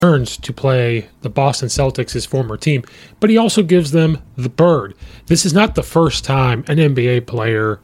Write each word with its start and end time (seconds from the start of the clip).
Turns 0.00 0.38
to 0.38 0.54
play 0.54 1.10
the 1.20 1.28
Boston 1.28 1.68
Celtics, 1.68 2.12
his 2.12 2.24
former 2.24 2.56
team, 2.56 2.82
but 3.20 3.28
he 3.28 3.36
also 3.36 3.62
gives 3.62 3.90
them 3.90 4.16
the 4.34 4.48
bird. 4.48 4.94
This 5.26 5.44
is 5.44 5.52
not 5.52 5.74
the 5.74 5.82
first 5.82 6.24
time 6.24 6.64
an 6.68 6.78
NBA 6.78 7.26
player 7.26 7.80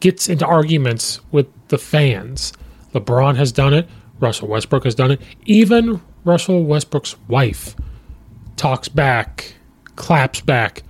gets 0.00 0.28
into 0.28 0.44
arguments 0.44 1.20
with 1.32 1.46
the 1.68 1.78
fans. 1.78 2.52
LeBron 2.92 3.36
has 3.36 3.52
done 3.52 3.72
it, 3.72 3.88
Russell 4.20 4.48
Westbrook 4.48 4.84
has 4.84 4.94
done 4.94 5.12
it, 5.12 5.22
even 5.46 6.02
Russell 6.24 6.62
Westbrook's 6.64 7.16
wife 7.26 7.74
talks 8.56 8.88
back, 8.88 9.54
claps 9.96 10.42
back 10.42 10.82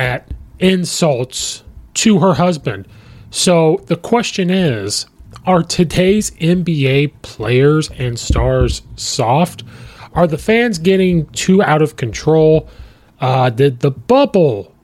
at 0.00 0.34
insults 0.58 1.62
to 1.94 2.18
her 2.18 2.34
husband. 2.34 2.88
So 3.30 3.84
the 3.86 3.94
question 3.94 4.50
is 4.50 5.06
are 5.48 5.62
today's 5.62 6.30
NBA 6.32 7.10
players 7.22 7.88
and 7.92 8.18
stars 8.18 8.82
soft? 8.96 9.64
Are 10.12 10.26
the 10.26 10.36
fans 10.36 10.76
getting 10.76 11.24
too 11.28 11.62
out 11.62 11.80
of 11.80 11.96
control? 11.96 12.68
Uh, 13.18 13.48
did 13.48 13.80
the 13.80 13.90
bubble 13.90 14.74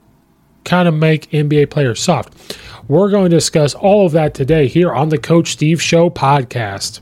kind 0.63 0.87
of 0.87 0.95
make 0.95 1.29
NBA 1.29 1.69
players 1.69 2.01
soft? 2.01 2.57
We're 2.87 3.11
going 3.11 3.29
to 3.29 3.37
discuss 3.37 3.75
all 3.75 4.07
of 4.07 4.11
that 4.13 4.33
today 4.33 4.67
here 4.67 4.91
on 4.91 5.09
the 5.09 5.19
Coach 5.19 5.51
Steve 5.51 5.79
Show 5.79 6.09
podcast. 6.09 7.01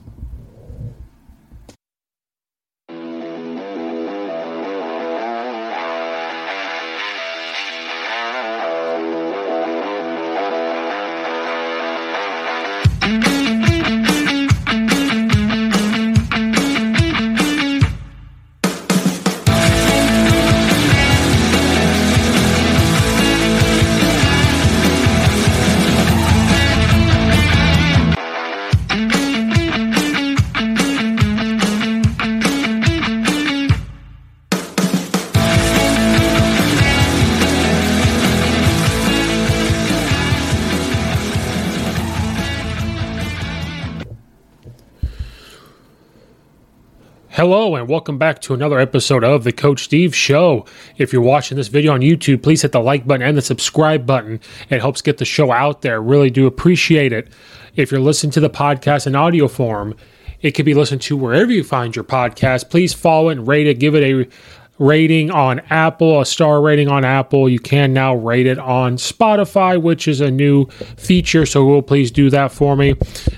Hello, 47.35 47.75
and 47.75 47.89
welcome 47.89 48.19
back 48.19 48.41
to 48.41 48.53
another 48.53 48.77
episode 48.77 49.23
of 49.23 49.43
the 49.43 49.51
Coach 49.51 49.85
Steve 49.85 50.15
Show. 50.15 50.67
If 50.97 51.11
you're 51.11 51.23
watching 51.23 51.57
this 51.57 51.67
video 51.67 51.91
on 51.91 52.01
YouTube, 52.01 52.43
please 52.43 52.61
hit 52.61 52.73
the 52.73 52.79
like 52.79 53.07
button 53.07 53.25
and 53.25 53.35
the 53.35 53.41
subscribe 53.41 54.05
button. 54.05 54.39
It 54.69 54.81
helps 54.81 55.01
get 55.01 55.17
the 55.17 55.25
show 55.25 55.51
out 55.51 55.81
there. 55.81 55.99
Really 55.99 56.29
do 56.29 56.45
appreciate 56.45 57.11
it. 57.11 57.27
If 57.75 57.89
you're 57.89 58.01
listening 58.01 58.29
to 58.33 58.39
the 58.39 58.51
podcast 58.51 59.07
in 59.07 59.15
audio 59.15 59.47
form, 59.47 59.95
it 60.41 60.51
can 60.51 60.63
be 60.63 60.75
listened 60.75 61.01
to 61.01 61.17
wherever 61.17 61.51
you 61.51 61.63
find 61.63 61.95
your 61.95 62.05
podcast. 62.05 62.69
Please 62.69 62.93
follow 62.93 63.29
it 63.29 63.39
and 63.39 63.47
rate 63.47 63.65
it. 63.65 63.79
Give 63.79 63.95
it 63.95 64.03
a 64.03 64.29
rating 64.77 65.31
on 65.31 65.59
Apple, 65.71 66.21
a 66.21 66.27
star 66.27 66.61
rating 66.61 66.87
on 66.87 67.03
Apple. 67.03 67.49
You 67.49 67.57
can 67.57 67.93
now 67.93 68.13
rate 68.13 68.45
it 68.45 68.59
on 68.59 68.97
Spotify, 68.97 69.81
which 69.81 70.07
is 70.07 70.21
a 70.21 70.29
new 70.29 70.67
feature. 70.97 71.47
So, 71.47 71.65
will 71.65 71.81
please 71.81 72.11
do 72.11 72.29
that 72.29 72.51
for 72.51 72.75
me. 72.75 72.93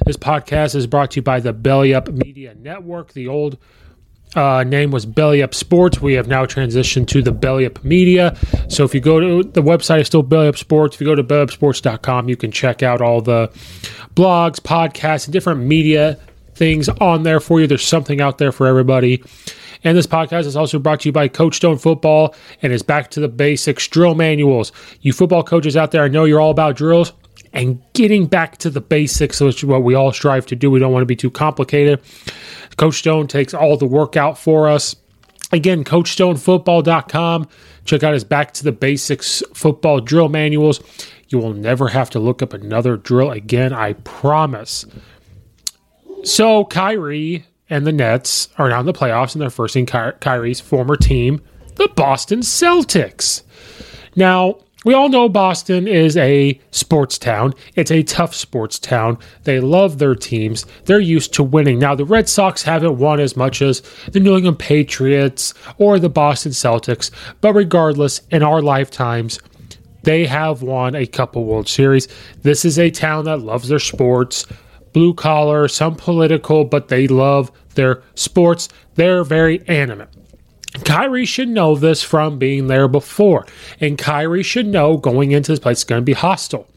This 0.05 0.17
podcast 0.17 0.75
is 0.75 0.85
brought 0.85 1.11
to 1.11 1.19
you 1.19 1.21
by 1.21 1.39
the 1.39 1.53
Belly 1.53 1.93
Up 1.93 2.09
Media 2.09 2.55
Network, 2.55 3.13
the 3.13 3.29
old 3.29 3.57
uh, 4.35 4.63
name 4.63 4.91
was 4.91 5.05
Belly 5.05 5.41
Up 5.41 5.53
Sports. 5.53 6.01
We 6.01 6.13
have 6.13 6.27
now 6.27 6.45
transitioned 6.45 7.07
to 7.07 7.21
the 7.21 7.31
Belly 7.31 7.65
Up 7.65 7.83
Media. 7.83 8.37
So 8.67 8.83
if 8.83 8.93
you 8.93 9.01
go 9.01 9.19
to 9.19 9.43
the 9.43 9.61
website, 9.61 10.01
is 10.01 10.07
still 10.07 10.23
Belly 10.23 10.47
Up 10.47 10.57
Sports. 10.57 10.95
If 10.95 11.01
you 11.01 11.07
go 11.07 11.15
to 11.15 11.23
bellyupsports.com, 11.23 12.29
you 12.29 12.35
can 12.35 12.51
check 12.51 12.83
out 12.83 13.01
all 13.01 13.21
the 13.21 13.47
blogs, 14.15 14.59
podcasts, 14.59 15.25
and 15.25 15.33
different 15.33 15.61
media 15.61 16.19
things 16.53 16.89
on 16.89 17.23
there 17.23 17.39
for 17.39 17.59
you. 17.59 17.67
There's 17.67 17.85
something 17.85 18.21
out 18.21 18.37
there 18.37 18.51
for 18.51 18.67
everybody. 18.67 19.23
And 19.83 19.95
this 19.95 20.07
podcast 20.07 20.45
is 20.45 20.55
also 20.55 20.79
brought 20.79 21.01
to 21.01 21.09
you 21.09 21.13
by 21.13 21.27
Coach 21.27 21.57
Stone 21.57 21.77
Football 21.77 22.33
and 22.61 22.73
is 22.73 22.81
back 22.81 23.11
to 23.11 23.19
the 23.19 23.27
basics 23.27 23.87
drill 23.87 24.15
manuals. 24.15 24.71
You 25.01 25.13
football 25.13 25.43
coaches 25.43 25.77
out 25.77 25.91
there, 25.91 26.03
I 26.03 26.07
know 26.07 26.25
you're 26.25 26.41
all 26.41 26.51
about 26.51 26.75
drills 26.75 27.13
and 27.55 27.81
getting 27.93 28.25
back 28.27 28.57
to 28.57 28.69
the 28.69 28.81
basics, 28.81 29.39
which 29.39 29.63
is 29.63 29.65
what 29.65 29.81
we 29.81 29.95
all 29.95 30.11
strive 30.11 30.45
to 30.47 30.55
do. 30.55 30.69
We 30.69 30.79
don't 30.79 30.91
want 30.91 31.01
to 31.01 31.07
be 31.07 31.15
too 31.15 31.31
complicated. 31.31 32.01
Coach 32.77 32.95
Stone 32.95 33.27
takes 33.27 33.53
all 33.53 33.77
the 33.77 33.85
work 33.87 34.17
out 34.17 34.37
for 34.37 34.69
us. 34.69 34.95
Again, 35.51 35.83
CoachStoneFootball.com. 35.85 37.47
Check 37.85 38.03
out 38.03 38.13
his 38.13 38.23
Back 38.23 38.51
to 38.53 38.63
the 38.63 38.71
Basics 38.71 39.41
football 39.53 40.01
drill 40.01 40.27
manuals. 40.27 40.81
You 41.29 41.37
will 41.37 41.53
never 41.53 41.87
have 41.87 42.09
to 42.11 42.19
look 42.19 42.41
up 42.41 42.53
another 42.53 42.97
drill 42.97 43.31
again, 43.31 43.71
I 43.71 43.93
promise. 43.93 44.85
So, 46.23 46.65
Kyrie 46.65 47.45
and 47.69 47.87
the 47.87 47.91
Nets 47.91 48.49
are 48.57 48.69
now 48.69 48.81
in 48.81 48.85
the 48.85 48.93
playoffs, 48.93 49.33
and 49.33 49.41
they're 49.41 49.49
first 49.49 49.75
in 49.75 49.85
Ky- 49.85 50.17
Kyrie's 50.19 50.59
former 50.59 50.95
team, 50.95 51.41
the 51.75 51.87
Boston 51.95 52.39
Celtics. 52.41 53.43
Now, 54.15 54.59
we 54.85 54.93
all 54.93 55.09
know 55.09 55.27
Boston 55.27 55.87
is 55.87 56.15
a 56.15 56.57
sports 56.71 57.17
town. 57.17 57.53
It's 57.75 57.91
a 57.91 58.03
tough 58.03 58.33
sports 58.33 58.79
town. 58.79 59.17
They 59.43 59.59
love 59.59 59.97
their 59.97 60.15
teams. 60.15 60.65
They're 60.85 60.99
used 60.99 61.33
to 61.33 61.43
winning. 61.43 61.79
Now, 61.79 61.95
the 61.95 62.05
Red 62.05 62.29
Sox 62.29 62.63
haven't 62.63 62.97
won 62.97 63.19
as 63.19 63.35
much 63.35 63.61
as 63.61 63.81
the 64.11 64.19
New 64.19 64.37
England 64.37 64.59
Patriots 64.59 65.53
or 65.79 65.99
the 65.99 66.07
Boston 66.07 66.51
Celtics, 66.53 67.11
but 67.41 67.53
regardless, 67.53 68.21
in 68.29 68.43
our 68.43 68.61
lifetimes, 68.61 69.39
they 70.03 70.25
have 70.27 70.61
won 70.61 70.93
a 70.93 71.07
couple 71.07 71.45
World 71.45 71.67
Series. 71.67 72.07
This 72.43 72.63
is 72.63 72.77
a 72.77 72.91
town 72.91 73.25
that 73.25 73.41
loves 73.41 73.69
their 73.69 73.79
sports, 73.79 74.45
blue 74.93 75.15
collar, 75.15 75.67
some 75.67 75.95
political, 75.95 76.63
but 76.63 76.89
they 76.89 77.07
love 77.07 77.51
their 77.73 78.03
sports. 78.13 78.69
They're 78.93 79.23
very 79.23 79.67
animate. 79.67 80.09
Kyrie 80.83 81.25
should 81.25 81.49
know 81.49 81.75
this 81.75 82.03
from 82.03 82.37
being 82.37 82.67
there 82.67 82.87
before. 82.87 83.45
And 83.79 83.97
Kyrie 83.97 84.43
should 84.43 84.67
know 84.67 84.97
going 84.97 85.31
into 85.31 85.51
this 85.51 85.59
place 85.59 85.79
is 85.79 85.83
going 85.83 86.01
to 86.01 86.05
be 86.05 86.13
hostile. 86.13 86.67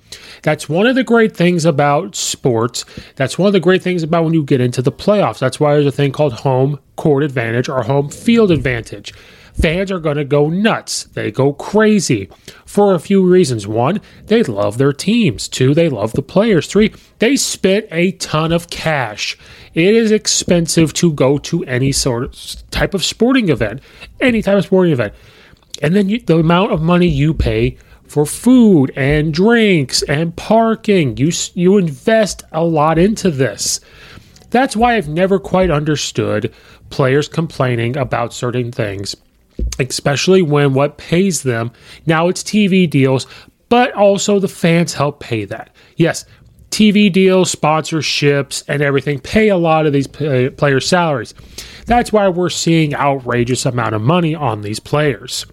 That's 0.42 0.68
one 0.68 0.86
of 0.86 0.94
the 0.94 1.04
great 1.04 1.36
things 1.36 1.64
about 1.64 2.14
sports. 2.14 2.84
That's 3.16 3.38
one 3.38 3.48
of 3.48 3.52
the 3.52 3.60
great 3.60 3.82
things 3.82 4.02
about 4.02 4.24
when 4.24 4.34
you 4.34 4.44
get 4.44 4.60
into 4.60 4.82
the 4.82 4.92
playoffs. 4.92 5.38
That's 5.38 5.60
why 5.60 5.74
there's 5.74 5.86
a 5.86 5.92
thing 5.92 6.12
called 6.12 6.32
home 6.32 6.78
court 6.96 7.22
advantage 7.22 7.68
or 7.68 7.82
home 7.82 8.08
field 8.08 8.50
advantage. 8.50 9.12
Fans 9.60 9.90
are 9.90 9.98
going 9.98 10.16
to 10.16 10.24
go 10.24 10.48
nuts. 10.48 11.04
They 11.04 11.32
go 11.32 11.52
crazy 11.52 12.30
for 12.64 12.94
a 12.94 13.00
few 13.00 13.28
reasons. 13.28 13.66
One, 13.66 14.00
they 14.26 14.42
love 14.44 14.78
their 14.78 14.92
teams. 14.92 15.48
Two, 15.48 15.74
they 15.74 15.88
love 15.88 16.12
the 16.12 16.22
players. 16.22 16.68
Three, 16.68 16.94
they 17.18 17.36
spent 17.36 17.86
a 17.90 18.12
ton 18.12 18.52
of 18.52 18.70
cash. 18.70 19.36
It 19.74 19.94
is 19.94 20.12
expensive 20.12 20.92
to 20.94 21.12
go 21.12 21.38
to 21.38 21.64
any 21.64 21.92
sort 21.92 22.24
of 22.24 22.70
type 22.70 22.94
of 22.94 23.04
sporting 23.04 23.48
event, 23.48 23.80
any 24.20 24.42
type 24.42 24.58
of 24.58 24.64
sporting 24.64 24.92
event. 24.92 25.14
And 25.82 25.94
then 25.94 26.08
you, 26.08 26.20
the 26.20 26.38
amount 26.38 26.72
of 26.72 26.80
money 26.80 27.08
you 27.08 27.34
pay 27.34 27.76
for 28.08 28.26
food 28.26 28.92
and 28.96 29.34
drinks 29.34 30.02
and 30.02 30.34
parking. 30.36 31.16
You 31.16 31.30
you 31.54 31.76
invest 31.76 32.42
a 32.52 32.64
lot 32.64 32.98
into 32.98 33.30
this. 33.30 33.80
That's 34.50 34.76
why 34.76 34.96
I've 34.96 35.08
never 35.08 35.38
quite 35.38 35.70
understood 35.70 36.54
players 36.90 37.28
complaining 37.28 37.96
about 37.96 38.32
certain 38.32 38.72
things, 38.72 39.14
especially 39.78 40.42
when 40.42 40.74
what 40.74 40.98
pays 40.98 41.42
them 41.42 41.70
now 42.06 42.28
it's 42.28 42.42
TV 42.42 42.88
deals, 42.88 43.26
but 43.68 43.92
also 43.94 44.38
the 44.38 44.48
fans 44.48 44.94
help 44.94 45.20
pay 45.20 45.44
that. 45.44 45.74
Yes, 45.96 46.24
TV 46.70 47.10
deals, 47.12 47.54
sponsorships, 47.54 48.62
and 48.68 48.82
everything 48.82 49.18
pay 49.18 49.48
a 49.48 49.56
lot 49.56 49.86
of 49.86 49.92
these 49.92 50.06
players' 50.06 50.86
salaries. 50.86 51.34
That's 51.86 52.12
why 52.12 52.28
we're 52.28 52.50
seeing 52.50 52.94
outrageous 52.94 53.64
amount 53.66 53.94
of 53.94 54.02
money 54.02 54.34
on 54.34 54.60
these 54.60 54.80
players. 54.80 55.46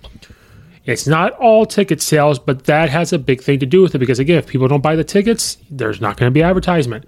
It's 0.85 1.07
not 1.07 1.31
all 1.33 1.65
ticket 1.65 2.01
sales, 2.01 2.37
but 2.37 2.65
that 2.65 2.89
has 2.89 3.11
a 3.11 3.17
big 3.17 3.41
thing 3.41 3.59
to 3.59 3.65
do 3.65 3.81
with 3.81 3.95
it 3.95 3.99
because, 3.99 4.19
again, 4.19 4.37
if 4.37 4.45
people 4.47 4.67
don't 4.67 4.83
buy 4.83 4.95
the 4.95 5.03
tickets, 5.03 5.57
there's 5.71 5.99
not 5.99 6.17
going 6.17 6.27
to 6.29 6.33
be 6.33 6.43
advertisement. 6.43 7.05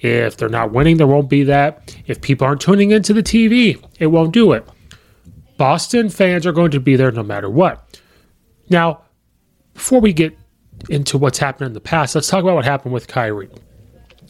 If 0.00 0.36
they're 0.36 0.48
not 0.50 0.72
winning, 0.72 0.98
there 0.98 1.06
won't 1.06 1.30
be 1.30 1.44
that. 1.44 1.96
If 2.06 2.20
people 2.20 2.46
aren't 2.46 2.60
tuning 2.60 2.90
into 2.90 3.14
the 3.14 3.22
TV, 3.22 3.82
it 3.98 4.08
won't 4.08 4.32
do 4.32 4.52
it. 4.52 4.68
Boston 5.56 6.08
fans 6.08 6.46
are 6.46 6.52
going 6.52 6.70
to 6.72 6.80
be 6.80 6.96
there 6.96 7.12
no 7.12 7.22
matter 7.22 7.48
what. 7.48 8.00
Now, 8.70 9.02
before 9.74 10.00
we 10.00 10.12
get 10.12 10.36
into 10.88 11.18
what's 11.18 11.38
happened 11.38 11.68
in 11.68 11.72
the 11.72 11.80
past, 11.80 12.14
let's 12.14 12.28
talk 12.28 12.42
about 12.42 12.56
what 12.56 12.64
happened 12.64 12.94
with 12.94 13.08
Kyrie. 13.08 13.50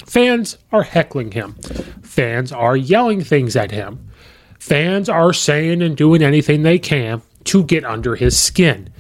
Fans 0.06 0.58
are 0.72 0.82
heckling 0.82 1.30
him, 1.30 1.54
fans 2.02 2.52
are 2.52 2.76
yelling 2.76 3.22
things 3.22 3.56
at 3.56 3.70
him, 3.70 4.10
fans 4.58 5.08
are 5.08 5.32
saying 5.32 5.82
and 5.82 5.96
doing 5.96 6.22
anything 6.22 6.62
they 6.62 6.78
can 6.78 7.22
to 7.44 7.64
get 7.64 7.84
under 7.84 8.16
his 8.16 8.38
skin. 8.38 8.92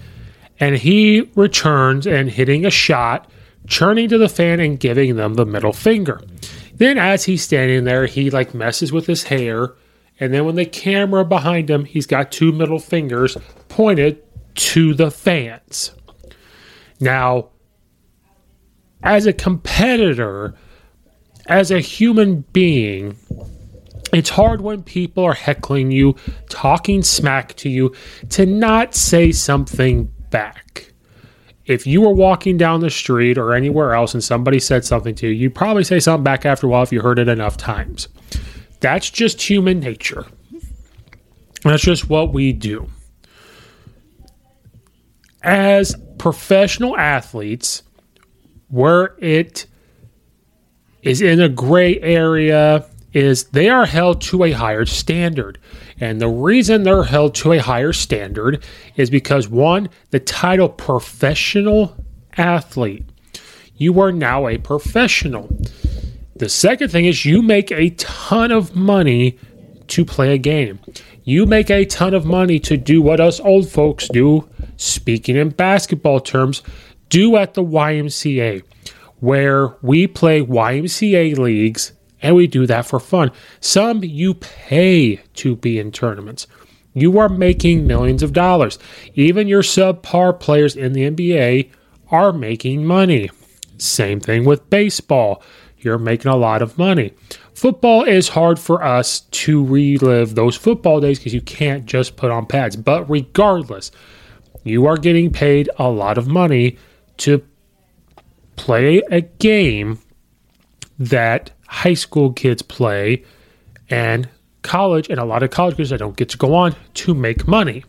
And 0.60 0.76
he 0.76 1.30
returns 1.34 2.06
and 2.06 2.30
hitting 2.30 2.64
a 2.64 2.70
shot, 2.70 3.30
turning 3.68 4.08
to 4.08 4.18
the 4.18 4.28
fan 4.28 4.60
and 4.60 4.78
giving 4.78 5.16
them 5.16 5.34
the 5.34 5.44
middle 5.44 5.72
finger. 5.72 6.20
Then, 6.74 6.98
as 6.98 7.24
he's 7.24 7.42
standing 7.42 7.84
there, 7.84 8.06
he 8.06 8.30
like 8.30 8.54
messes 8.54 8.92
with 8.92 9.06
his 9.06 9.24
hair. 9.24 9.74
And 10.20 10.32
then, 10.32 10.44
when 10.44 10.54
the 10.54 10.64
camera 10.64 11.24
behind 11.24 11.68
him, 11.68 11.84
he's 11.84 12.06
got 12.06 12.30
two 12.30 12.52
middle 12.52 12.78
fingers 12.78 13.36
pointed 13.68 14.22
to 14.54 14.94
the 14.94 15.10
fans. 15.10 15.92
Now, 17.00 17.50
as 19.02 19.26
a 19.26 19.32
competitor, 19.32 20.54
as 21.46 21.70
a 21.70 21.80
human 21.80 22.42
being, 22.52 23.16
it's 24.12 24.30
hard 24.30 24.60
when 24.60 24.82
people 24.84 25.24
are 25.24 25.34
heckling 25.34 25.90
you, 25.90 26.14
talking 26.48 27.02
smack 27.02 27.54
to 27.56 27.68
you, 27.68 27.92
to 28.30 28.46
not 28.46 28.94
say 28.94 29.32
something 29.32 30.04
back. 30.30 30.92
If 31.66 31.86
you 31.86 32.02
were 32.02 32.12
walking 32.12 32.56
down 32.56 32.80
the 32.80 32.90
street 32.90 33.38
or 33.38 33.54
anywhere 33.54 33.94
else 33.94 34.14
and 34.14 34.22
somebody 34.22 34.60
said 34.60 34.84
something 34.84 35.14
to 35.16 35.28
you, 35.28 35.32
you'd 35.32 35.54
probably 35.54 35.82
say 35.82 35.98
something 35.98 36.22
back 36.22 36.46
after 36.46 36.66
a 36.66 36.70
while 36.70 36.82
if 36.82 36.92
you 36.92 37.00
heard 37.00 37.18
it 37.18 37.28
enough 37.28 37.56
times. 37.56 38.08
That's 38.84 39.08
just 39.08 39.40
human 39.40 39.80
nature. 39.80 40.26
That's 41.62 41.82
just 41.82 42.10
what 42.10 42.34
we 42.34 42.52
do. 42.52 42.90
As 45.42 45.96
professional 46.18 46.94
athletes, 46.94 47.82
where 48.68 49.14
it 49.16 49.64
is 51.02 51.22
in 51.22 51.40
a 51.40 51.48
gray 51.48 51.98
area, 51.98 52.84
is 53.14 53.44
they 53.44 53.70
are 53.70 53.86
held 53.86 54.20
to 54.20 54.44
a 54.44 54.52
higher 54.52 54.84
standard. 54.84 55.58
And 55.98 56.20
the 56.20 56.28
reason 56.28 56.82
they're 56.82 57.04
held 57.04 57.34
to 57.36 57.52
a 57.52 57.58
higher 57.60 57.94
standard 57.94 58.62
is 58.96 59.08
because 59.08 59.48
one, 59.48 59.88
the 60.10 60.20
title 60.20 60.68
professional 60.68 61.96
athlete, 62.36 63.06
you 63.78 63.98
are 64.02 64.12
now 64.12 64.46
a 64.46 64.58
professional. 64.58 65.48
The 66.36 66.48
second 66.48 66.90
thing 66.90 67.04
is 67.04 67.24
you 67.24 67.42
make 67.42 67.70
a 67.70 67.90
ton 67.90 68.50
of 68.50 68.74
money 68.74 69.38
to 69.88 70.04
play 70.04 70.34
a 70.34 70.38
game. 70.38 70.80
You 71.22 71.46
make 71.46 71.70
a 71.70 71.84
ton 71.84 72.12
of 72.12 72.26
money 72.26 72.58
to 72.60 72.76
do 72.76 73.00
what 73.00 73.20
us 73.20 73.40
old 73.40 73.68
folks 73.68 74.08
do, 74.08 74.48
speaking 74.76 75.36
in 75.36 75.50
basketball 75.50 76.20
terms, 76.20 76.62
do 77.08 77.36
at 77.36 77.54
the 77.54 77.62
YMCA, 77.62 78.62
where 79.20 79.76
we 79.80 80.06
play 80.06 80.42
YMCA 80.42 81.38
leagues 81.38 81.92
and 82.20 82.34
we 82.34 82.46
do 82.46 82.66
that 82.66 82.86
for 82.86 82.98
fun. 82.98 83.30
Some 83.60 84.02
you 84.02 84.34
pay 84.34 85.16
to 85.34 85.56
be 85.56 85.78
in 85.78 85.92
tournaments. 85.92 86.46
You 86.94 87.18
are 87.18 87.28
making 87.28 87.86
millions 87.86 88.22
of 88.22 88.32
dollars. 88.32 88.78
Even 89.14 89.46
your 89.46 89.62
subpar 89.62 90.40
players 90.40 90.74
in 90.74 90.94
the 90.94 91.10
NBA 91.10 91.70
are 92.10 92.32
making 92.32 92.86
money. 92.86 93.30
Same 93.76 94.20
thing 94.20 94.44
with 94.44 94.70
baseball. 94.70 95.42
You're 95.84 95.98
making 95.98 96.30
a 96.30 96.36
lot 96.36 96.62
of 96.62 96.78
money. 96.78 97.12
Football 97.54 98.04
is 98.04 98.28
hard 98.28 98.58
for 98.58 98.82
us 98.82 99.20
to 99.20 99.64
relive 99.64 100.34
those 100.34 100.56
football 100.56 101.00
days 101.00 101.18
because 101.18 101.34
you 101.34 101.40
can't 101.40 101.86
just 101.86 102.16
put 102.16 102.30
on 102.30 102.46
pads. 102.46 102.76
But 102.76 103.08
regardless, 103.08 103.90
you 104.64 104.86
are 104.86 104.96
getting 104.96 105.30
paid 105.30 105.68
a 105.78 105.88
lot 105.88 106.18
of 106.18 106.26
money 106.26 106.78
to 107.18 107.44
play 108.56 109.02
a 109.10 109.20
game 109.20 109.98
that 110.98 111.50
high 111.66 111.94
school 111.94 112.32
kids 112.32 112.62
play 112.62 113.24
and 113.90 114.28
college 114.62 115.08
and 115.10 115.20
a 115.20 115.24
lot 115.24 115.42
of 115.42 115.50
college 115.50 115.76
kids 115.76 115.90
that 115.90 115.98
don't 115.98 116.16
get 116.16 116.30
to 116.30 116.38
go 116.38 116.54
on 116.54 116.74
to 116.94 117.14
make 117.14 117.46
money. 117.46 117.84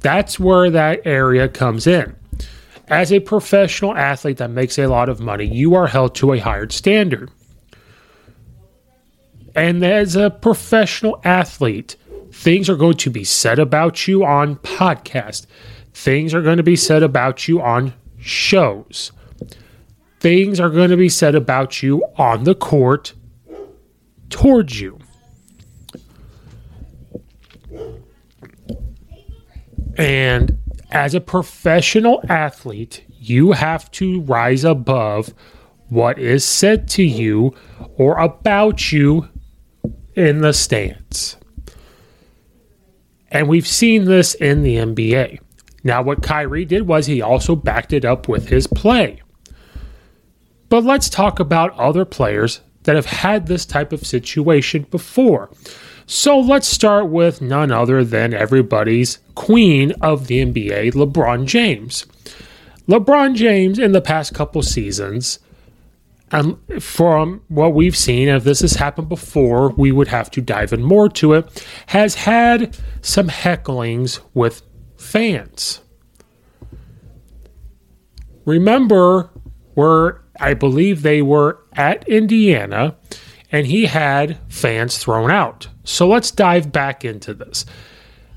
That's 0.00 0.40
where 0.40 0.70
that 0.70 1.06
area 1.06 1.48
comes 1.48 1.86
in. 1.86 2.16
As 2.92 3.12
a 3.12 3.20
professional 3.20 3.96
athlete 3.96 4.36
that 4.36 4.50
makes 4.50 4.78
a 4.78 4.86
lot 4.86 5.08
of 5.08 5.18
money, 5.18 5.46
you 5.46 5.74
are 5.74 5.86
held 5.86 6.14
to 6.16 6.32
a 6.32 6.38
higher 6.38 6.68
standard. 6.68 7.30
And 9.54 9.84
as 9.84 10.14
a 10.14 10.30
professional 10.30 11.20
athlete, 11.24 11.96
things 12.30 12.70
are 12.70 12.76
going 12.76 12.98
to 12.98 13.10
be 13.10 13.24
said 13.24 13.58
about 13.58 14.06
you 14.06 14.24
on 14.24 14.56
podcasts. 14.56 15.46
Things 15.92 16.34
are 16.34 16.42
going 16.42 16.58
to 16.58 16.62
be 16.62 16.76
said 16.76 17.02
about 17.02 17.48
you 17.48 17.60
on 17.60 17.94
shows 18.18 19.12
things 20.22 20.60
are 20.60 20.70
going 20.70 20.88
to 20.88 20.96
be 20.96 21.08
said 21.08 21.34
about 21.34 21.82
you 21.82 22.04
on 22.16 22.44
the 22.44 22.54
court 22.54 23.12
towards 24.30 24.80
you. 24.80 24.96
And 29.98 30.61
as 30.92 31.14
a 31.14 31.20
professional 31.20 32.22
athlete, 32.28 33.02
you 33.08 33.52
have 33.52 33.90
to 33.92 34.20
rise 34.20 34.62
above 34.62 35.32
what 35.88 36.18
is 36.18 36.44
said 36.44 36.88
to 36.88 37.02
you 37.02 37.54
or 37.96 38.16
about 38.18 38.92
you 38.92 39.28
in 40.14 40.42
the 40.42 40.52
stands. 40.52 41.36
And 43.30 43.48
we've 43.48 43.66
seen 43.66 44.04
this 44.04 44.34
in 44.34 44.62
the 44.62 44.76
NBA. 44.76 45.40
Now, 45.82 46.02
what 46.02 46.22
Kyrie 46.22 46.66
did 46.66 46.86
was 46.86 47.06
he 47.06 47.22
also 47.22 47.56
backed 47.56 47.94
it 47.94 48.04
up 48.04 48.28
with 48.28 48.48
his 48.48 48.66
play. 48.66 49.22
But 50.68 50.84
let's 50.84 51.08
talk 51.08 51.40
about 51.40 51.78
other 51.78 52.04
players 52.04 52.60
that 52.82 52.96
have 52.96 53.06
had 53.06 53.46
this 53.46 53.64
type 53.64 53.92
of 53.92 54.06
situation 54.06 54.86
before. 54.90 55.50
So 56.06 56.38
let's 56.38 56.66
start 56.66 57.08
with 57.08 57.40
none 57.40 57.70
other 57.70 58.04
than 58.04 58.34
everybody's 58.34 59.18
queen 59.34 59.92
of 60.00 60.26
the 60.26 60.44
NBA, 60.44 60.92
LeBron 60.92 61.46
James. 61.46 62.06
LeBron 62.88 63.34
James, 63.34 63.78
in 63.78 63.92
the 63.92 64.00
past 64.00 64.34
couple 64.34 64.62
seasons, 64.62 65.38
and 66.32 66.56
from 66.82 67.42
what 67.48 67.74
we've 67.74 67.96
seen, 67.96 68.28
if 68.28 68.42
this 68.42 68.60
has 68.60 68.74
happened 68.74 69.08
before, 69.08 69.70
we 69.70 69.92
would 69.92 70.08
have 70.08 70.30
to 70.32 70.40
dive 70.40 70.72
in 70.72 70.82
more 70.82 71.08
to 71.10 71.34
it, 71.34 71.66
has 71.86 72.14
had 72.14 72.76
some 73.02 73.28
hecklings 73.28 74.20
with 74.32 74.62
fans. 74.96 75.80
Remember, 78.44 79.30
where 79.74 80.22
I 80.40 80.54
believe 80.54 81.02
they 81.02 81.22
were 81.22 81.62
at 81.74 82.08
Indiana, 82.08 82.96
and 83.52 83.66
he 83.66 83.84
had 83.84 84.38
fans 84.48 84.98
thrown 84.98 85.30
out. 85.30 85.68
So 85.84 86.08
let's 86.08 86.30
dive 86.30 86.72
back 86.72 87.04
into 87.04 87.34
this. 87.34 87.66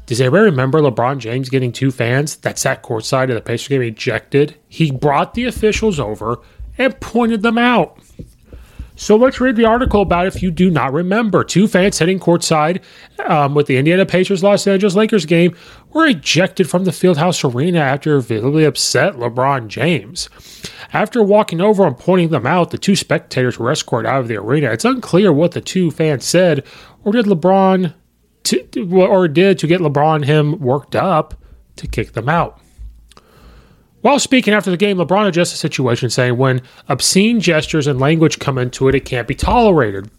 Does 0.05 0.21
anybody 0.21 0.43
remember 0.43 0.81
LeBron 0.81 1.17
James 1.17 1.49
getting 1.49 1.71
two 1.71 1.89
fans 1.89 2.35
that 2.37 2.59
sat 2.59 2.83
courtside 2.83 3.29
of 3.29 3.35
the 3.35 3.41
Pacers 3.41 3.69
game 3.69 3.81
ejected? 3.81 4.55
He 4.67 4.91
brought 4.91 5.33
the 5.33 5.45
officials 5.45 5.99
over 5.99 6.39
and 6.77 6.99
pointed 6.99 7.41
them 7.41 7.57
out. 7.57 7.97
So 8.95 9.17
let's 9.17 9.41
read 9.41 9.57
the 9.57 9.65
article 9.65 10.01
about 10.01 10.27
if 10.27 10.41
you 10.41 10.51
do 10.51 10.71
not 10.71 10.93
remember. 10.93 11.43
Two 11.43 11.67
fans 11.67 11.97
sitting 11.97 12.19
courtside 12.19 12.81
um, 13.27 13.53
with 13.53 13.67
the 13.67 13.77
Indiana 13.77 14.05
Pacers 14.05 14.41
Los 14.41 14.65
Angeles 14.67 14.95
Lakers 14.95 15.25
game 15.25 15.55
were 15.91 16.07
ejected 16.07 16.69
from 16.69 16.85
the 16.85 16.91
Fieldhouse 16.91 17.43
Arena 17.43 17.79
after 17.79 18.19
visibly 18.19 18.63
upset 18.63 19.15
LeBron 19.15 19.67
James. 19.67 20.29
After 20.93 21.21
walking 21.21 21.59
over 21.59 21.85
and 21.85 21.97
pointing 21.97 22.29
them 22.29 22.45
out, 22.45 22.71
the 22.71 22.77
two 22.77 22.95
spectators 22.95 23.59
were 23.59 23.71
escorted 23.71 24.09
out 24.09 24.21
of 24.21 24.27
the 24.29 24.37
arena. 24.37 24.71
It's 24.71 24.85
unclear 24.85 25.33
what 25.33 25.51
the 25.51 25.61
two 25.61 25.91
fans 25.91 26.23
said, 26.23 26.65
or 27.03 27.11
did 27.11 27.25
LeBron 27.25 27.93
to, 28.43 28.91
or 28.91 29.27
did 29.27 29.59
to 29.59 29.67
get 29.67 29.81
LeBron 29.81 30.23
him 30.25 30.59
worked 30.59 30.95
up 30.95 31.35
to 31.75 31.87
kick 31.87 32.13
them 32.13 32.29
out. 32.29 32.61
While 34.05 34.19
speaking 34.19 34.53
after 34.53 34.69
the 34.69 34.77
game, 34.77 34.97
LeBron 34.97 35.25
addressed 35.25 35.53
the 35.53 35.57
situation, 35.57 36.11
saying, 36.11 36.37
When 36.37 36.61
obscene 36.87 37.39
gestures 37.39 37.87
and 37.87 37.99
language 37.99 38.37
come 38.37 38.59
into 38.59 38.87
it, 38.87 38.93
it 38.93 39.03
can't 39.03 39.27
be 39.27 39.33
tolerated. 39.33 40.11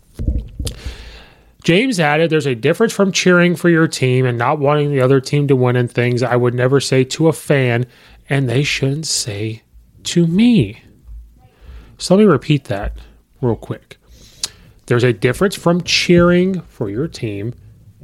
James 1.62 2.00
added, 2.00 2.28
There's 2.28 2.47
a 2.47 2.57
difference 2.57 2.93
from 2.93 3.12
cheering 3.12 3.55
for 3.55 3.69
your 3.69 3.87
team 3.87 4.26
and 4.26 4.37
not 4.37 4.59
wanting 4.59 4.90
the 4.90 5.00
other 5.00 5.21
team 5.21 5.47
to 5.47 5.55
win 5.55 5.76
and 5.76 5.88
things 5.88 6.25
I 6.25 6.35
would 6.35 6.52
never 6.52 6.81
say 6.81 7.05
to 7.05 7.28
a 7.28 7.33
fan, 7.33 7.87
and 8.28 8.49
they 8.49 8.64
shouldn't 8.64 9.07
say 9.07 9.62
to 10.02 10.26
me. 10.26 10.83
So 11.97 12.16
let 12.16 12.25
me 12.25 12.28
repeat 12.28 12.64
that 12.64 12.99
real 13.40 13.55
quick. 13.55 13.99
There's 14.87 15.05
a 15.05 15.12
difference 15.12 15.55
from 15.55 15.83
cheering 15.83 16.61
for 16.62 16.90
your 16.90 17.07
team 17.07 17.55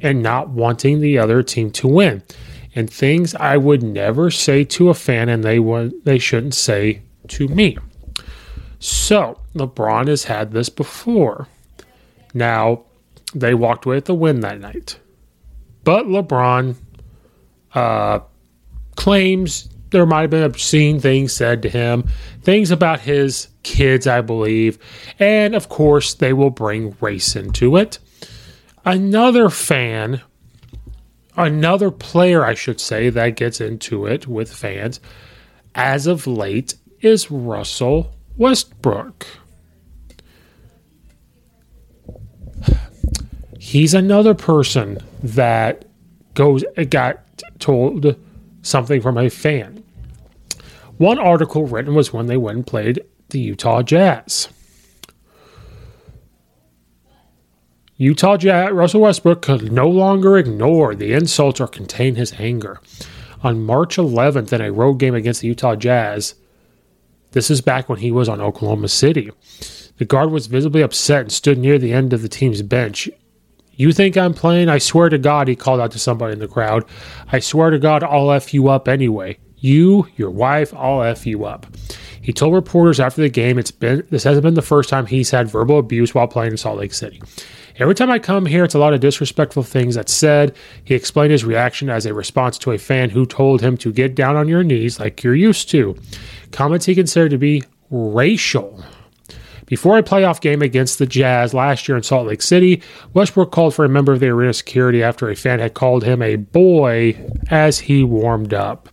and 0.01 0.23
not 0.23 0.49
wanting 0.49 1.01
the 1.01 1.19
other 1.19 1.43
team 1.43 1.73
to 1.73 1.89
win 1.89 2.23
and 2.75 2.91
things 2.91 3.35
I 3.35 3.57
would 3.57 3.83
never 3.83 4.31
say 4.31 4.65
to 4.65 4.89
a 4.89 4.95
fan 4.95 5.29
and 5.29 5.45
they 5.45 5.59
would 5.59 6.05
they 6.05 6.19
shouldn't 6.19 6.55
say 6.55 7.03
to 7.29 7.49
me. 7.49 7.79
So, 8.79 9.39
LeBron 9.55 10.09
has 10.09 10.25
had 10.25 10.51
this 10.51 10.69
before. 10.69 11.47
Now, 12.35 12.83
they 13.35 13.55
walked 13.55 13.87
away 13.87 13.97
with 13.97 14.07
the 14.07 14.15
win 14.15 14.41
that 14.41 14.61
night. 14.61 14.99
But 15.85 16.07
LeBron 16.07 16.75
uh, 17.75 18.21
claims 18.97 19.69
there 19.91 20.07
might 20.07 20.23
have 20.23 20.31
been 20.31 20.43
obscene 20.43 20.99
things 20.99 21.33
said 21.33 21.63
to 21.63 21.69
him, 21.69 22.09
things 22.43 22.71
about 22.71 23.01
his 23.01 23.49
kids, 23.63 24.07
I 24.07 24.21
believe. 24.21 24.79
And 25.19 25.55
of 25.55 25.69
course, 25.69 26.15
they 26.15 26.33
will 26.33 26.51
bring 26.51 26.97
race 27.01 27.37
into 27.37 27.77
it. 27.77 27.99
Another 28.85 29.49
fan 29.49 30.23
another 31.37 31.91
player, 31.91 32.45
I 32.45 32.55
should 32.55 32.81
say, 32.81 33.11
that 33.11 33.37
gets 33.37 33.61
into 33.61 34.07
it 34.07 34.27
with 34.27 34.53
fans 34.53 35.01
as 35.75 36.07
of 36.07 36.27
late 36.27 36.75
is 37.01 37.31
Russell 37.31 38.15
Westbrook. 38.37 39.27
He's 43.59 43.95
another 43.95 44.35
person 44.35 44.99
that 45.23 45.85
goes 46.35 46.65
got 46.91 47.21
told 47.59 48.17
something 48.63 49.01
from 49.01 49.19
a 49.19 49.31
fan. 49.31 49.83
One 50.99 51.19
article 51.19 51.67
written 51.67 51.95
was 51.95 52.13
when 52.13 52.27
they 52.27 52.37
went 52.37 52.57
and 52.57 52.67
played 52.67 53.03
the 53.31 53.41
Utah 53.41 53.83
Jazz. 53.83 54.49
Utah 58.03 58.37
Jazz 58.37 58.73
Russell 58.73 59.03
Westbrook 59.03 59.43
could 59.43 59.71
no 59.71 59.89
longer 59.89 60.37
ignore 60.37 60.93
the 60.93 61.13
insults 61.13 61.61
or 61.61 61.69
contain 61.69 62.17
his 62.17 62.33
anger. 62.37 62.81
On 63.45 63.65
March 63.65 63.97
11th, 63.97 64.53
in 64.53 64.61
a 64.61 64.73
road 64.73 64.95
game 64.95 65.15
against 65.15 65.41
the 65.41 65.47
Utah 65.47 65.77
Jazz, 65.77 66.35
this 67.31 67.49
is 67.49 67.61
back 67.61 67.89
when 67.89 68.01
he 68.01 68.11
was 68.11 68.29
on 68.29 68.41
Oklahoma 68.41 68.89
City. 68.89 69.31
The 69.99 70.05
guard 70.05 70.33
was 70.33 70.49
visibly 70.49 70.83
upset 70.83 71.21
and 71.21 71.31
stood 71.31 71.59
near 71.59 71.79
the 71.79 71.93
end 71.93 72.13
of 72.13 72.23
the 72.23 72.29
team's 72.29 72.63
bench. 72.63 73.09
You 73.71 73.93
think 73.93 74.17
I'm 74.17 74.35
playing? 74.35 74.69
I 74.69 74.79
swear 74.79 75.09
to 75.09 75.17
God, 75.17 75.47
he 75.47 75.55
called 75.55 75.79
out 75.79 75.93
to 75.93 76.01
somebody 76.01 76.33
in 76.33 76.41
the 76.41 76.49
crowd. 76.49 76.85
I 77.31 77.39
swear 77.39 77.71
to 77.71 77.79
God, 77.79 78.03
I'll 78.03 78.33
F 78.33 78.53
you 78.53 78.67
up 78.67 78.89
anyway. 78.89 79.39
You, 79.59 80.09
your 80.17 80.31
wife, 80.31 80.75
I'll 80.75 81.05
F 81.05 81.25
you 81.25 81.45
up. 81.45 81.69
He 82.21 82.33
told 82.33 82.53
reporters 82.53 82.99
after 82.99 83.23
the 83.23 83.29
game 83.29 83.61
it's 83.61 83.71
been 83.71 84.05
this 84.11 84.25
hasn't 84.25 84.43
been 84.43 84.55
the 84.55 84.63
first 84.63 84.89
time 84.91 85.07
he's 85.07 85.31
had 85.31 85.49
verbal 85.49 85.79
abuse 85.79 86.13
while 86.17 86.27
playing 86.27 86.51
in 86.51 86.57
Salt 86.57 86.79
Lake 86.79 86.95
City. 86.95 87.23
Every 87.79 87.95
time 87.95 88.11
I 88.11 88.19
come 88.19 88.47
here, 88.47 88.65
it's 88.65 88.75
a 88.75 88.79
lot 88.79 88.93
of 88.93 89.01
disrespectful 89.01 89.63
things 89.63 89.95
that's 89.95 90.13
said. 90.13 90.55
He 90.85 90.95
explained 90.95 91.33
his 91.33 91.45
reaction 91.45 91.89
as 91.89 92.05
a 92.05 92.15
response 92.15 92.59
to 92.59 92.73
a 92.73 92.79
fan 92.79 93.11
who 93.11 93.25
told 93.25 93.63
him 93.63 93.77
to 93.79 93.93
get 93.93 94.15
down 94.15 94.37
on 94.37 94.49
your 94.49 94.63
knees 94.63 95.01
like 95.01 95.23
you're 95.23 95.35
used 95.35 95.71
to. 95.71 95.97
Comments 96.51 96.85
he 96.85 96.95
considered 96.95 97.31
to 97.31 97.39
be 97.39 97.63
racial. 97.91 98.85
Before 99.67 99.97
a 99.97 100.03
playoff 100.03 100.43
game 100.43 100.61
against 100.61 100.99
the 100.99 101.07
Jazz 101.07 101.55
last 101.55 101.89
year 101.89 101.97
in 101.97 102.03
Salt 102.03 102.27
Lake 102.27 102.43
City, 102.43 102.83
Westbrook 103.15 103.53
called 103.53 103.75
for 103.75 103.87
a 103.87 103.89
member 103.89 104.13
of 104.13 104.21
the 104.21 104.29
arena 104.29 104.53
security 104.53 105.03
after 105.03 105.31
a 105.31 105.35
fan 105.35 105.61
had 105.61 105.73
called 105.73 106.05
him 106.05 106.21
a 106.21 106.37
boy 106.37 107.17
as 107.49 107.79
he 107.79 108.05
warmed 108.05 108.53
up. 108.53 108.91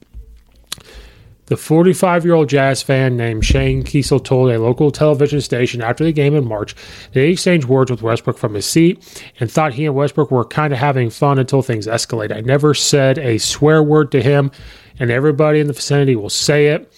The 1.49 1.57
45 1.57 2.25
year 2.25 2.35
old 2.35 2.47
jazz 2.47 2.83
fan 2.83 3.17
named 3.17 3.43
Shane 3.43 3.81
Kiesel 3.81 4.23
told 4.23 4.51
a 4.51 4.59
local 4.59 4.91
television 4.91 5.41
station 5.41 5.81
after 5.81 6.03
the 6.03 6.11
game 6.11 6.35
in 6.35 6.47
March 6.47 6.75
that 7.11 7.21
he 7.21 7.31
exchanged 7.31 7.67
words 7.67 7.89
with 7.89 8.03
Westbrook 8.03 8.37
from 8.37 8.53
his 8.53 8.67
seat 8.67 9.25
and 9.39 9.51
thought 9.51 9.73
he 9.73 9.87
and 9.87 9.95
Westbrook 9.95 10.29
were 10.29 10.45
kind 10.45 10.71
of 10.71 10.77
having 10.77 11.09
fun 11.09 11.39
until 11.39 11.63
things 11.63 11.87
escalated. 11.87 12.37
I 12.37 12.41
never 12.41 12.75
said 12.75 13.17
a 13.17 13.39
swear 13.39 13.81
word 13.81 14.11
to 14.11 14.21
him, 14.21 14.51
and 14.99 15.09
everybody 15.09 15.59
in 15.59 15.65
the 15.65 15.73
vicinity 15.73 16.15
will 16.15 16.29
say 16.29 16.67
it. 16.67 16.93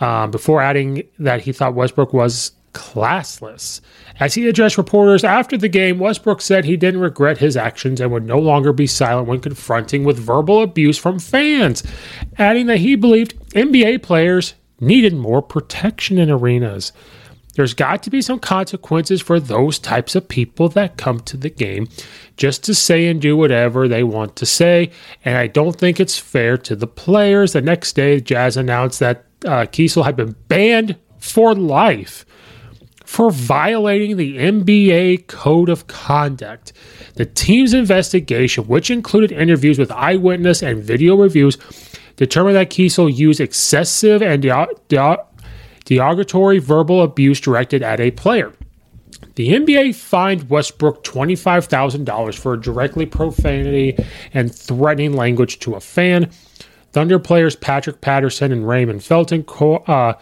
Um, 0.00 0.32
before 0.32 0.60
adding 0.60 1.04
that 1.20 1.42
he 1.42 1.52
thought 1.52 1.74
Westbrook 1.74 2.12
was 2.12 2.50
classless. 2.74 3.80
As 4.20 4.34
he 4.34 4.48
addressed 4.48 4.76
reporters 4.76 5.24
after 5.24 5.56
the 5.56 5.68
game, 5.68 5.98
Westbrook 5.98 6.42
said 6.42 6.64
he 6.64 6.76
didn't 6.76 7.00
regret 7.00 7.38
his 7.38 7.56
actions 7.56 8.00
and 8.00 8.12
would 8.12 8.26
no 8.26 8.38
longer 8.38 8.72
be 8.72 8.86
silent 8.86 9.26
when 9.26 9.40
confronting 9.40 10.04
with 10.04 10.18
verbal 10.18 10.62
abuse 10.62 10.98
from 10.98 11.18
fans, 11.18 11.82
adding 12.36 12.66
that 12.66 12.78
he 12.78 12.94
believed 12.94 13.38
NBA 13.50 14.02
players 14.02 14.54
needed 14.80 15.14
more 15.14 15.40
protection 15.40 16.18
in 16.18 16.30
arenas. 16.30 16.92
There's 17.54 17.74
got 17.74 18.02
to 18.02 18.10
be 18.10 18.20
some 18.20 18.40
consequences 18.40 19.22
for 19.22 19.38
those 19.38 19.78
types 19.78 20.16
of 20.16 20.28
people 20.28 20.68
that 20.70 20.96
come 20.96 21.20
to 21.20 21.36
the 21.36 21.50
game 21.50 21.88
just 22.36 22.64
to 22.64 22.74
say 22.74 23.06
and 23.06 23.20
do 23.22 23.36
whatever 23.36 23.86
they 23.86 24.02
want 24.02 24.34
to 24.36 24.46
say. 24.46 24.90
And 25.24 25.38
I 25.38 25.46
don't 25.46 25.76
think 25.76 26.00
it's 26.00 26.18
fair 26.18 26.58
to 26.58 26.74
the 26.74 26.88
players. 26.88 27.52
The 27.52 27.62
next 27.62 27.92
day, 27.92 28.20
Jazz 28.20 28.56
announced 28.56 28.98
that 29.00 29.24
uh, 29.44 29.66
Kiesel 29.66 30.04
had 30.04 30.16
been 30.16 30.34
banned 30.48 30.96
for 31.18 31.54
life 31.54 32.26
for 33.14 33.30
violating 33.30 34.16
the 34.16 34.38
NBA 34.38 35.28
Code 35.28 35.68
of 35.68 35.86
Conduct. 35.86 36.72
The 37.14 37.24
team's 37.24 37.72
investigation, 37.72 38.66
which 38.66 38.90
included 38.90 39.30
interviews 39.30 39.78
with 39.78 39.92
eyewitness 39.92 40.64
and 40.64 40.82
video 40.82 41.14
reviews, 41.14 41.56
determined 42.16 42.56
that 42.56 42.70
Kiesel 42.70 43.16
used 43.16 43.40
excessive 43.40 44.20
and 44.20 44.42
derogatory 45.84 46.58
verbal 46.58 47.02
abuse 47.02 47.40
directed 47.40 47.84
at 47.84 48.00
a 48.00 48.10
player. 48.10 48.52
The 49.36 49.50
NBA 49.50 49.94
fined 49.94 50.50
Westbrook 50.50 51.04
$25,000 51.04 52.34
for 52.36 52.56
directly 52.56 53.06
profanity 53.06 53.96
and 54.32 54.52
threatening 54.52 55.12
language 55.12 55.60
to 55.60 55.74
a 55.74 55.80
fan. 55.80 56.30
Thunder 56.90 57.20
players 57.20 57.54
Patrick 57.54 58.00
Patterson 58.00 58.50
and 58.50 58.66
Raymond 58.66 59.04
Felton 59.04 59.44
co- 59.44 59.84
uh, 59.86 60.14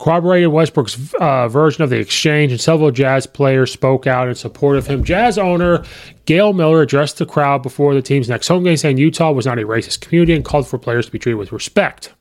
corroborated 0.00 0.48
Westbrook's 0.48 1.14
uh, 1.20 1.46
version 1.48 1.84
of 1.84 1.90
the 1.90 1.98
exchange, 1.98 2.50
and 2.52 2.60
several 2.60 2.90
Jazz 2.90 3.26
players 3.26 3.70
spoke 3.70 4.06
out 4.06 4.28
in 4.28 4.34
support 4.34 4.78
of 4.78 4.86
him. 4.86 5.04
Jazz 5.04 5.36
owner 5.36 5.84
Gail 6.24 6.54
Miller 6.54 6.80
addressed 6.80 7.18
the 7.18 7.26
crowd 7.26 7.62
before 7.62 7.94
the 7.94 8.00
team's 8.00 8.28
next 8.28 8.48
home 8.48 8.64
game, 8.64 8.78
saying 8.78 8.96
Utah 8.96 9.30
was 9.30 9.44
not 9.44 9.58
a 9.58 9.62
racist 9.62 10.00
community 10.00 10.34
and 10.34 10.44
called 10.44 10.66
for 10.66 10.78
players 10.78 11.06
to 11.06 11.12
be 11.12 11.18
treated 11.18 11.36
with 11.36 11.52
respect. 11.52 12.14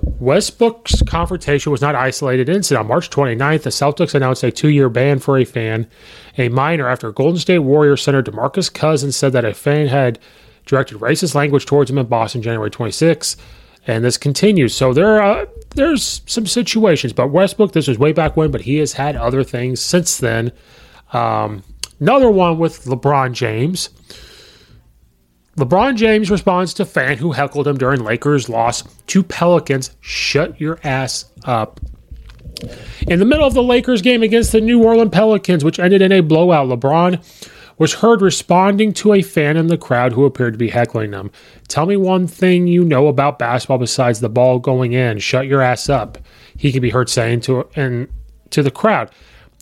Westbrook's 0.00 1.02
confrontation 1.02 1.72
was 1.72 1.80
not 1.80 1.96
isolated 1.96 2.48
incident. 2.48 2.84
On 2.84 2.86
March 2.86 3.10
29th, 3.10 3.62
the 3.64 3.70
Celtics 3.70 4.14
announced 4.14 4.44
a 4.44 4.52
two-year 4.52 4.88
ban 4.88 5.18
for 5.18 5.38
a 5.38 5.44
fan, 5.44 5.88
a 6.36 6.48
minor, 6.50 6.88
after 6.88 7.10
Golden 7.10 7.40
State 7.40 7.58
Warriors 7.58 8.00
center 8.00 8.22
DeMarcus 8.22 8.72
Cousins 8.72 9.16
said 9.16 9.32
that 9.32 9.44
a 9.44 9.52
fan 9.52 9.88
had 9.88 10.20
directed 10.66 10.98
racist 10.98 11.34
language 11.34 11.66
towards 11.66 11.90
him 11.90 11.98
in 11.98 12.06
Boston 12.06 12.42
January 12.42 12.70
26 12.70 13.36
and 13.88 14.04
this 14.04 14.18
continues. 14.18 14.76
So 14.76 14.92
there 14.92 15.20
are 15.20 15.48
there's 15.70 16.22
some 16.26 16.46
situations, 16.46 17.12
but 17.12 17.28
Westbrook, 17.28 17.72
this 17.72 17.88
was 17.88 17.98
way 17.98 18.12
back 18.12 18.36
when, 18.36 18.50
but 18.50 18.60
he 18.60 18.76
has 18.76 18.92
had 18.92 19.16
other 19.16 19.42
things 19.42 19.80
since 19.80 20.18
then. 20.18 20.52
Um, 21.12 21.64
another 21.98 22.30
one 22.30 22.58
with 22.58 22.84
LeBron 22.84 23.32
James. 23.32 23.88
LeBron 25.56 25.96
James 25.96 26.30
responds 26.30 26.74
to 26.74 26.84
fan 26.84 27.18
who 27.18 27.32
heckled 27.32 27.66
him 27.66 27.78
during 27.78 28.04
Lakers' 28.04 28.48
loss 28.48 28.84
to 29.08 29.22
Pelicans. 29.22 29.90
Shut 30.00 30.60
your 30.60 30.78
ass 30.84 31.24
up. 31.44 31.80
In 33.06 33.18
the 33.18 33.24
middle 33.24 33.46
of 33.46 33.54
the 33.54 33.62
Lakers 33.62 34.02
game 34.02 34.22
against 34.22 34.52
the 34.52 34.60
New 34.60 34.82
Orleans 34.82 35.10
Pelicans, 35.12 35.64
which 35.64 35.78
ended 35.78 36.02
in 36.02 36.12
a 36.12 36.20
blowout, 36.20 36.68
LeBron 36.68 37.50
was 37.78 37.94
heard 37.94 38.20
responding 38.20 38.92
to 38.92 39.12
a 39.12 39.22
fan 39.22 39.56
in 39.56 39.68
the 39.68 39.78
crowd 39.78 40.12
who 40.12 40.24
appeared 40.24 40.54
to 40.54 40.58
be 40.58 40.68
heckling 40.68 41.12
them. 41.12 41.30
Tell 41.68 41.86
me 41.86 41.96
one 41.96 42.26
thing 42.26 42.66
you 42.66 42.84
know 42.84 43.06
about 43.06 43.38
basketball 43.38 43.78
besides 43.78 44.20
the 44.20 44.28
ball 44.28 44.58
going 44.58 44.92
in. 44.92 45.18
Shut 45.18 45.46
your 45.46 45.62
ass 45.62 45.88
up. 45.88 46.18
He 46.56 46.72
could 46.72 46.82
be 46.82 46.90
heard 46.90 47.08
saying 47.08 47.40
to 47.42 47.68
and 47.76 48.08
to 48.50 48.62
the 48.62 48.70
crowd. 48.70 49.10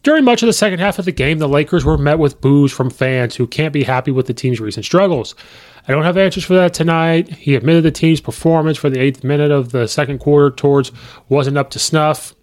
During 0.02 0.24
much 0.24 0.42
of 0.42 0.46
the 0.46 0.52
second 0.52 0.78
half 0.78 0.98
of 0.98 1.04
the 1.04 1.12
game, 1.12 1.38
the 1.38 1.48
Lakers 1.48 1.84
were 1.84 1.98
met 1.98 2.18
with 2.18 2.40
boos 2.40 2.70
from 2.72 2.90
fans 2.90 3.34
who 3.34 3.46
can't 3.46 3.72
be 3.72 3.82
happy 3.82 4.12
with 4.12 4.26
the 4.26 4.34
team's 4.34 4.60
recent 4.60 4.84
struggles. 4.84 5.34
I 5.88 5.92
don't 5.92 6.04
have 6.04 6.16
answers 6.16 6.44
for 6.44 6.54
that 6.54 6.74
tonight. 6.74 7.28
He 7.28 7.54
admitted 7.54 7.82
the 7.82 7.90
team's 7.90 8.20
performance 8.20 8.78
for 8.78 8.88
the 8.88 9.00
eighth 9.00 9.24
minute 9.24 9.50
of 9.50 9.72
the 9.72 9.88
second 9.88 10.18
quarter 10.20 10.54
towards 10.54 10.92
wasn't 11.28 11.58
up 11.58 11.70
to 11.70 11.80
snuff. 11.80 12.34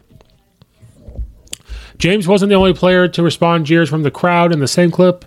James 1.98 2.27
wasn't 2.27 2.50
the 2.50 2.56
only 2.56 2.74
player 2.74 3.08
to 3.08 3.24
respond 3.24 3.65
jeers 3.65 3.89
from 3.89 4.03
the 4.03 4.12
crowd 4.12 4.51
in 4.51 4.60
the 4.60 4.68
same 4.68 4.92
clip 4.92 5.24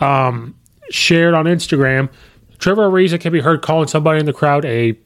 um, 0.00 0.54
shared 0.90 1.34
on 1.34 1.46
Instagram. 1.46 2.10
Trevor 2.58 2.88
Ariza 2.88 3.20
can 3.20 3.32
be 3.32 3.40
heard 3.40 3.62
calling 3.62 3.88
somebody 3.88 4.20
in 4.20 4.26
the 4.26 4.32
crowd 4.32 4.64
a 4.64 4.96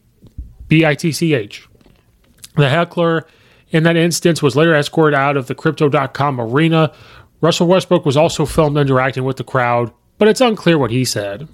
bitch. 0.68 1.66
The 2.56 2.68
heckler 2.68 3.26
in 3.70 3.82
that 3.84 3.96
instance 3.96 4.42
was 4.42 4.56
later 4.56 4.74
escorted 4.74 5.14
out 5.14 5.36
of 5.36 5.46
the 5.46 5.54
crypto.com 5.54 6.40
arena. 6.40 6.92
Russell 7.40 7.68
Westbrook 7.68 8.04
was 8.04 8.16
also 8.16 8.44
filmed 8.46 8.76
interacting 8.76 9.24
with 9.24 9.36
the 9.36 9.44
crowd, 9.44 9.92
but 10.18 10.28
it's 10.28 10.40
unclear 10.40 10.78
what 10.78 10.90
he 10.90 11.04
said. 11.04 11.48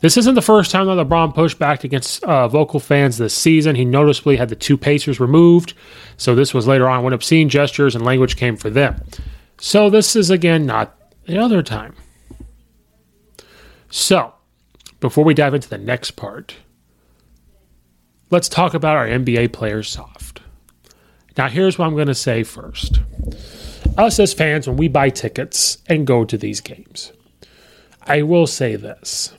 This 0.00 0.16
isn't 0.16 0.34
the 0.34 0.42
first 0.42 0.70
time 0.70 0.86
that 0.86 1.06
LeBron 1.06 1.34
pushed 1.34 1.58
back 1.58 1.84
against 1.84 2.24
uh, 2.24 2.48
vocal 2.48 2.80
fans 2.80 3.18
this 3.18 3.34
season. 3.34 3.76
He 3.76 3.84
noticeably 3.84 4.36
had 4.36 4.48
the 4.48 4.56
two 4.56 4.78
Pacers 4.78 5.20
removed, 5.20 5.74
so 6.16 6.34
this 6.34 6.54
was 6.54 6.66
later 6.66 6.88
on 6.88 7.04
when 7.04 7.12
obscene 7.12 7.50
gestures 7.50 7.94
and 7.94 8.04
language 8.04 8.36
came 8.36 8.56
for 8.56 8.70
them. 8.70 9.02
So 9.58 9.90
this 9.90 10.16
is 10.16 10.30
again 10.30 10.64
not 10.64 10.96
the 11.30 11.38
other 11.38 11.62
time. 11.62 11.94
So, 13.88 14.34
before 15.00 15.24
we 15.24 15.34
dive 15.34 15.54
into 15.54 15.68
the 15.68 15.78
next 15.78 16.12
part, 16.12 16.56
let's 18.30 18.48
talk 18.48 18.74
about 18.74 18.96
our 18.96 19.06
NBA 19.06 19.52
players 19.52 19.88
soft. 19.88 20.40
Now, 21.36 21.48
here's 21.48 21.78
what 21.78 21.86
I'm 21.86 21.94
going 21.94 22.06
to 22.08 22.14
say 22.14 22.42
first. 22.42 23.00
Us 23.96 24.18
as 24.18 24.32
fans, 24.32 24.68
when 24.68 24.76
we 24.76 24.88
buy 24.88 25.10
tickets 25.10 25.78
and 25.88 26.06
go 26.06 26.24
to 26.24 26.36
these 26.36 26.60
games, 26.60 27.12
I 28.02 28.22
will 28.22 28.46
say 28.46 28.76
this 28.76 29.32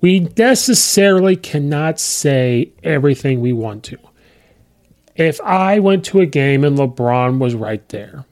we 0.00 0.20
necessarily 0.36 1.34
cannot 1.34 1.98
say 1.98 2.72
everything 2.82 3.40
we 3.40 3.54
want 3.54 3.84
to. 3.84 3.98
If 5.16 5.40
I 5.40 5.78
went 5.78 6.04
to 6.06 6.20
a 6.20 6.26
game 6.26 6.62
and 6.62 6.76
LeBron 6.76 7.38
was 7.38 7.54
right 7.54 7.88
there, 7.88 8.26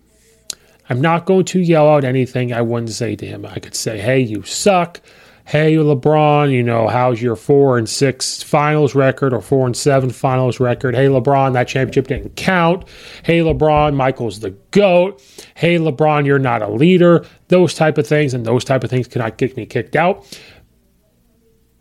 I'm 0.93 1.01
not 1.01 1.25
going 1.25 1.47
to 1.47 1.59
yell 1.59 1.89
out 1.89 2.05
anything 2.05 2.53
I 2.53 2.61
wouldn't 2.61 2.91
say 2.91 3.17
to 3.17 3.25
him. 3.25 3.47
I 3.47 3.61
could 3.61 3.75
say, 3.75 3.99
hey, 3.99 4.21
you 4.21 4.43
suck. 4.43 5.01
Hey, 5.47 5.77
LeBron, 5.77 6.53
you 6.53 6.63
know, 6.63 6.87
how's 6.87 7.23
your 7.23 7.35
four 7.35 7.79
and 7.79 7.89
six 7.89 8.43
finals 8.43 8.95
record 8.95 9.33
or 9.33 9.41
four 9.41 9.65
and 9.65 9.75
seven 9.75 10.11
finals 10.11 10.61
record? 10.61 10.95
Hey, 10.95 11.07
LeBron, 11.07 11.55
that 11.55 11.67
championship 11.67 12.09
didn't 12.09 12.37
count. 12.37 12.87
Hey, 13.23 13.39
LeBron, 13.39 13.95
Michael's 13.95 14.41
the 14.41 14.51
GOAT. 14.71 15.23
Hey, 15.55 15.79
LeBron, 15.79 16.27
you're 16.27 16.39
not 16.39 16.61
a 16.61 16.69
leader. 16.69 17.25
Those 17.49 17.73
type 17.73 17.97
of 17.97 18.07
things, 18.07 18.35
and 18.35 18.45
those 18.45 18.63
type 18.63 18.85
of 18.85 18.91
things 18.91 19.09
cannot 19.09 19.39
get 19.39 19.57
me 19.57 19.65
kicked 19.65 19.97
out. 19.97 20.27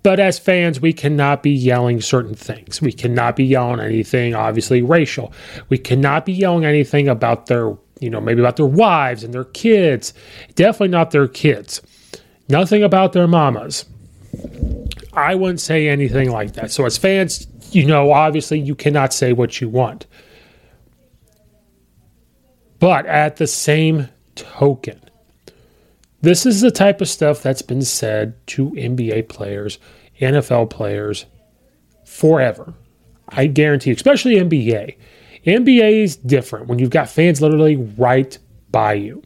But 0.03 0.22
as 0.22 0.39
fans, 0.39 0.80
we 0.80 0.94
cannot 0.94 1.44
be 1.44 1.51
yelling 1.51 2.00
certain 2.00 2.34
things. 2.34 2.82
We 2.82 2.94
cannot 2.94 3.36
be 3.36 3.44
yelling 3.44 3.82
anything, 3.82 4.36
obviously, 4.36 4.82
racial. 4.82 5.34
We 5.68 5.77
cannot 5.77 6.25
be 6.25 6.32
yelling 6.32 6.63
anything 6.63 7.10
about 7.10 7.48
their, 7.48 7.77
you 8.01 8.10
know, 8.10 8.20
maybe 8.20 8.41
about 8.41 8.58
their 8.58 8.65
wives 8.65 9.24
and 9.24 9.34
their 9.34 9.46
kids. 9.46 10.13
Definitely 10.55 10.89
not 10.89 11.12
their 11.12 11.27
kids. 11.27 11.81
Nothing 12.50 12.84
about 12.84 13.13
their 13.13 13.27
mamas. 13.27 13.86
I 15.13 15.36
wouldn't 15.36 15.62
say 15.62 15.88
anything 15.88 16.31
like 16.31 16.53
that. 16.53 16.72
So, 16.72 16.86
as 16.86 16.98
fans, 16.98 17.48
you 17.72 17.86
know, 17.86 18.12
obviously, 18.12 18.60
you 18.60 18.75
cannot 18.75 19.13
say 19.13 19.34
what 19.34 19.62
you 19.62 19.70
want. 19.70 20.08
But 22.79 23.05
at 23.05 23.36
the 23.36 23.48
same 23.48 24.10
token, 24.36 25.00
this 26.22 26.46
is 26.46 26.62
the 26.62 26.72
type 26.72 27.01
of 27.01 27.10
stuff 27.10 27.43
that's 27.43 27.62
been 27.62 27.84
said 27.84 28.36
to 28.48 28.72
NBA 28.72 29.29
players, 29.29 29.79
NFL 30.20 30.70
players 30.70 31.25
forever. 32.05 32.74
I 33.29 33.48
guarantee, 33.48 33.92
especially 33.92 34.35
NBA. 34.35 34.98
NBA 35.46 36.04
is 36.04 36.16
different 36.18 36.68
when 36.68 36.80
you've 36.80 36.90
got 36.92 37.10
fans 37.10 37.42
literally 37.42 37.77
right 37.77 38.38
by 38.72 38.94
you. 38.94 39.24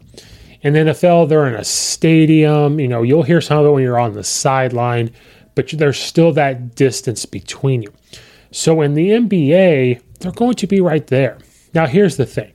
In 0.61 0.73
the 0.73 0.79
NFL, 0.79 1.29
they're 1.29 1.47
in 1.47 1.55
a 1.55 1.63
stadium. 1.63 2.79
You 2.79 2.87
know, 2.87 3.03
you'll 3.03 3.23
hear 3.23 3.41
some 3.41 3.59
of 3.59 3.65
it 3.65 3.69
when 3.69 3.83
you're 3.83 3.99
on 3.99 4.13
the 4.13 4.23
sideline, 4.23 5.11
but 5.53 5.69
there's 5.69 5.99
still 5.99 6.31
that 6.33 6.75
distance 6.75 7.25
between 7.25 7.83
you. 7.83 7.93
So 8.51 8.81
in 8.81 8.93
the 8.93 9.09
NBA, 9.09 10.01
they're 10.19 10.31
going 10.31 10.55
to 10.55 10.67
be 10.67 10.81
right 10.81 11.05
there. 11.07 11.37
Now, 11.73 11.85
here's 11.85 12.17
the 12.17 12.25
thing 12.25 12.53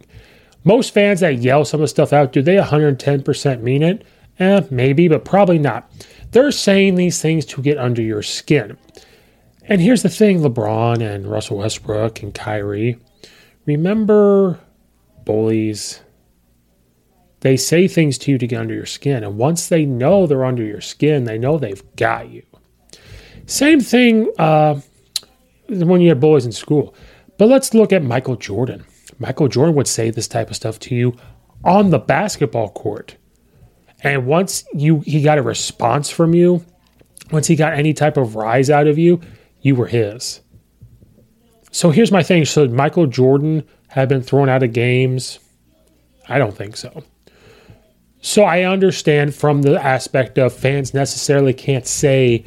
most 0.65 0.93
fans 0.93 1.21
that 1.21 1.39
yell 1.39 1.65
some 1.65 1.81
of 1.81 1.85
the 1.85 1.89
stuff 1.89 2.13
out, 2.13 2.33
do 2.33 2.43
they 2.43 2.57
110% 2.57 3.63
mean 3.63 3.83
it? 3.83 4.05
Eh, 4.39 4.63
maybe, 4.71 5.09
but 5.09 5.25
probably 5.25 5.59
not. 5.59 5.91
They're 6.33 6.53
saying 6.53 6.95
these 6.95 7.21
things 7.21 7.45
to 7.47 7.63
get 7.63 7.79
under 7.79 8.03
your 8.03 8.23
skin. 8.23 8.79
And 9.65 9.81
here's 9.81 10.03
the 10.03 10.09
thing 10.09 10.41
LeBron 10.41 11.01
and 11.01 11.27
Russell 11.27 11.59
Westbrook 11.59 12.23
and 12.23 12.35
Kyrie. 12.35 12.99
Remember 13.71 14.59
bullies. 15.25 16.01
They 17.39 17.57
say 17.57 17.87
things 17.87 18.19
to 18.19 18.33
you 18.33 18.39
to 18.39 18.47
get 18.49 18.61
under 18.61 18.75
your 18.75 18.85
skin. 18.85 19.23
And 19.23 19.39
once 19.39 19.69
they 19.69 19.85
know 19.85 20.27
they're 20.27 20.45
under 20.45 20.65
your 20.65 20.81
skin, 20.81 21.23
they 21.23 21.39
know 21.39 21.57
they've 21.57 21.85
got 21.95 22.31
you. 22.31 22.43
Same 23.47 23.79
thing 23.79 24.29
uh, 24.39 24.81
when 25.69 26.01
you 26.01 26.09
have 26.09 26.19
bullies 26.19 26.47
in 26.47 26.51
school. 26.53 26.97
But 27.39 27.49
let's 27.49 27.73
look 27.73 27.93
at 27.93 28.03
Michael 28.03 28.35
Jordan. 28.35 28.85
Michael 29.21 29.47
Jordan 29.47 29.77
would 29.77 29.87
say 29.87 30.11
this 30.11 30.27
type 30.27 30.51
of 30.51 30.57
stuff 30.57 30.81
to 30.81 30.97
you 30.97 31.17
on 31.65 31.91
the 31.91 32.01
basketball 32.01 32.71
court. 32.71 33.17
And 34.03 34.27
once 34.27 34.65
you 34.75 34.99
he 35.01 35.23
got 35.23 35.39
a 35.39 35.43
response 35.43 36.11
from 36.11 36.35
you, 36.35 36.65
once 37.31 37.47
he 37.47 37.55
got 37.55 37.75
any 37.75 37.95
type 37.95 38.17
of 38.17 38.35
rise 38.35 38.69
out 38.69 38.89
of 38.89 38.99
you, 38.99 39.21
you 39.61 39.77
were 39.77 39.87
his. 39.87 40.41
So 41.71 41.91
here's 41.91 42.13
my 42.13 42.23
thing. 42.23 42.45
Should 42.45 42.73
Michael 42.73 43.07
Jordan 43.07 43.65
have 43.89 44.09
been 44.09 44.23
thrown 44.23 44.49
out 44.49 44.63
of 44.63 44.73
games? 44.73 45.39
I 46.29 46.39
don't 46.39 46.57
think 46.57 46.77
so. 46.77 47.05
So 48.23 48.45
I 48.45 48.63
understand 48.63 49.35
from 49.35 49.63
the 49.63 49.83
aspect 49.83 50.39
of 50.39 50.53
fans 50.53 50.93
necessarily 50.93 51.55
can't 51.55 51.87
say 51.87 52.45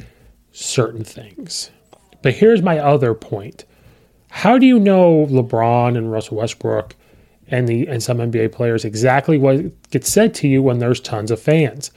certain 0.52 1.04
things. 1.04 1.70
But 2.22 2.34
here's 2.34 2.62
my 2.62 2.78
other 2.78 3.12
point. 3.12 3.64
How 4.30 4.58
do 4.58 4.66
you 4.66 4.78
know 4.78 5.26
LeBron 5.26 5.96
and 5.96 6.10
Russell 6.10 6.38
Westbrook 6.38 6.94
and 7.48 7.68
the 7.68 7.86
and 7.86 8.02
some 8.02 8.18
NBA 8.18 8.52
players 8.52 8.84
exactly 8.84 9.38
what 9.38 9.90
gets 9.90 10.10
said 10.10 10.34
to 10.34 10.48
you 10.48 10.62
when 10.62 10.78
there's 10.78 11.00
tons 11.00 11.30
of 11.30 11.40
fans. 11.40 11.90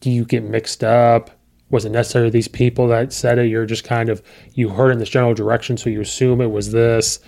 Do 0.00 0.10
you 0.10 0.24
get 0.24 0.42
mixed 0.42 0.82
up? 0.82 1.30
Was 1.72 1.84
it 1.84 1.90
necessarily 1.90 2.30
these 2.30 2.48
people 2.48 2.86
that 2.88 3.12
said 3.12 3.38
it? 3.38 3.46
You're 3.46 3.66
just 3.66 3.82
kind 3.82 4.08
of 4.08 4.22
you 4.54 4.68
heard 4.68 4.92
in 4.92 4.98
this 4.98 5.08
general 5.08 5.34
direction, 5.34 5.76
so 5.76 5.90
you 5.90 6.00
assume 6.00 6.40
it 6.40 6.50
was 6.50 6.70
this. 6.70 7.18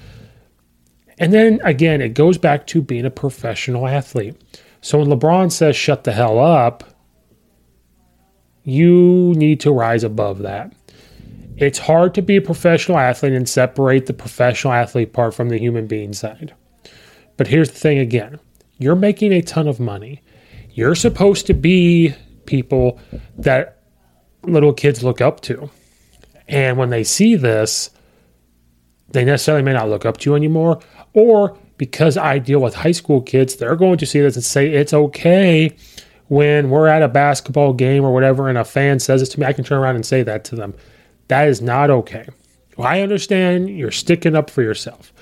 And 1.19 1.33
then 1.33 1.61
again, 1.65 2.01
it 2.01 2.11
goes 2.11 2.39
back 2.39 2.67
to 2.69 2.83
being 2.83 3.07
a 3.07 3.11
professional 3.11 3.89
athlete. 3.89 4.41
So 4.83 4.99
when 4.99 5.09
LeBron 5.09 5.51
says 5.51 5.77
shut 5.77 6.05
the 6.05 6.13
hell 6.13 6.39
up, 6.39 6.85
you 8.65 9.33
need 9.37 9.61
to 9.61 9.73
rise 9.73 10.05
above 10.05 10.41
that. 10.41 10.73
It's 11.57 11.79
hard 11.79 12.15
to 12.15 12.23
be 12.23 12.37
a 12.37 12.43
professional 12.43 12.99
athlete 12.99 13.33
and 13.33 13.49
separate 13.49 14.07
the 14.07 14.13
professional 14.13 14.75
athlete 14.75 15.13
part 15.13 15.35
from 15.35 15.49
the 15.49 15.59
human 15.59 15.87
being 15.87 16.13
side. 16.13 16.55
But 17.37 17.47
here's 17.47 17.71
the 17.71 17.79
thing 17.79 17.99
again 17.99 18.41
you're 18.79 18.97
making 18.97 19.33
a 19.33 19.41
ton 19.41 19.69
of 19.69 19.81
money. 19.81 20.23
You're 20.73 20.97
supposed 20.97 21.47
to 21.47 21.55
be 21.55 22.15
people 22.47 22.99
that 23.39 23.84
little 24.47 24.73
kids 24.73 25.03
look 25.03 25.21
up 25.21 25.41
to. 25.43 25.71
And 26.49 26.77
when 26.77 26.91
they 26.91 27.05
see 27.05 27.37
this, 27.37 27.91
they 29.11 29.25
necessarily 29.25 29.63
may 29.63 29.73
not 29.73 29.89
look 29.89 30.05
up 30.05 30.19
to 30.19 30.31
you 30.31 30.37
anymore. 30.37 30.81
Or 31.13 31.57
because 31.77 32.17
I 32.17 32.39
deal 32.39 32.61
with 32.61 32.75
high 32.75 32.93
school 32.93 33.21
kids, 33.21 33.57
they're 33.57 33.77
going 33.77 33.99
to 33.99 34.07
see 34.07 34.21
this 34.21 34.37
and 34.37 34.45
say 34.45 34.69
it's 34.69 34.93
okay 34.93 35.75
when 36.29 36.71
we're 36.71 36.89
at 36.89 37.03
a 37.03 37.09
basketball 37.09 37.73
game 37.73 38.05
or 38.05 38.13
whatever 38.13 38.49
and 38.49 38.59
a 38.59 38.65
fan 38.65 38.99
says 38.99 39.23
it 39.23 39.27
to 39.27 39.41
me. 39.41 39.47
I 39.47 39.53
can 39.53 39.65
turn 39.65 39.79
around 39.79 39.97
and 39.97 40.07
say 40.07 40.23
that 40.23 40.45
to 40.47 40.57
them. 40.57 40.75
That 41.29 41.49
is 41.49 41.61
not 41.61 41.91
okay. 41.91 42.27
Well, 42.77 42.89
I 42.89 43.01
understand 43.01 43.71
you're 43.71 43.91
sticking 43.91 44.35
up 44.35 44.51
for 44.51 44.63
yourself. 44.63 45.13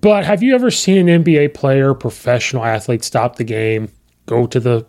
But 0.00 0.24
have 0.24 0.42
you 0.42 0.54
ever 0.54 0.70
seen 0.70 1.08
an 1.08 1.24
NBA 1.24 1.54
player, 1.54 1.92
professional 1.94 2.64
athlete, 2.64 3.02
stop 3.02 3.36
the 3.36 3.44
game, 3.44 3.90
go 4.26 4.46
to 4.46 4.60
the 4.60 4.86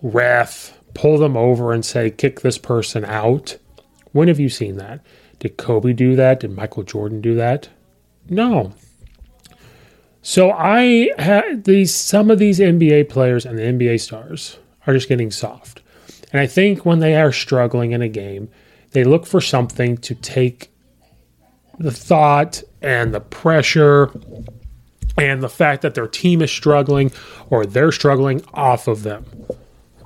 ref, 0.00 0.77
pull 0.94 1.18
them 1.18 1.36
over, 1.36 1.72
and 1.72 1.84
say, 1.84 2.10
kick 2.10 2.40
this 2.40 2.58
person 2.58 3.04
out? 3.04 3.56
When 4.12 4.28
have 4.28 4.40
you 4.40 4.48
seen 4.48 4.76
that? 4.76 5.04
Did 5.38 5.56
Kobe 5.56 5.92
do 5.92 6.16
that? 6.16 6.40
Did 6.40 6.56
Michael 6.56 6.82
Jordan 6.82 7.20
do 7.20 7.34
that? 7.36 7.68
No. 8.28 8.72
So 10.22 10.50
I 10.50 11.10
had 11.18 11.64
these 11.64 11.94
some 11.94 12.30
of 12.30 12.38
these 12.38 12.58
NBA 12.58 13.08
players 13.08 13.46
and 13.46 13.58
the 13.58 13.62
NBA 13.62 14.00
stars 14.00 14.58
are 14.86 14.92
just 14.92 15.08
getting 15.08 15.30
soft. 15.30 15.82
And 16.32 16.40
I 16.40 16.46
think 16.46 16.84
when 16.84 16.98
they 16.98 17.16
are 17.16 17.32
struggling 17.32 17.92
in 17.92 18.02
a 18.02 18.08
game, 18.08 18.50
they 18.90 19.04
look 19.04 19.26
for 19.26 19.40
something 19.40 19.96
to 19.98 20.14
take 20.14 20.70
the 21.78 21.90
thought 21.90 22.62
and 22.82 23.14
the 23.14 23.20
pressure 23.20 24.10
and 25.16 25.42
the 25.42 25.48
fact 25.48 25.82
that 25.82 25.94
their 25.94 26.08
team 26.08 26.42
is 26.42 26.50
struggling 26.50 27.12
or 27.48 27.64
they're 27.64 27.92
struggling 27.92 28.42
off 28.52 28.88
of 28.88 29.02
them. 29.02 29.24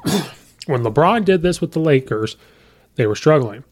when 0.66 0.82
LeBron 0.82 1.24
did 1.24 1.42
this 1.42 1.60
with 1.60 1.72
the 1.72 1.80
Lakers, 1.80 2.36
they 2.96 3.06
were 3.06 3.16
struggling. 3.16 3.64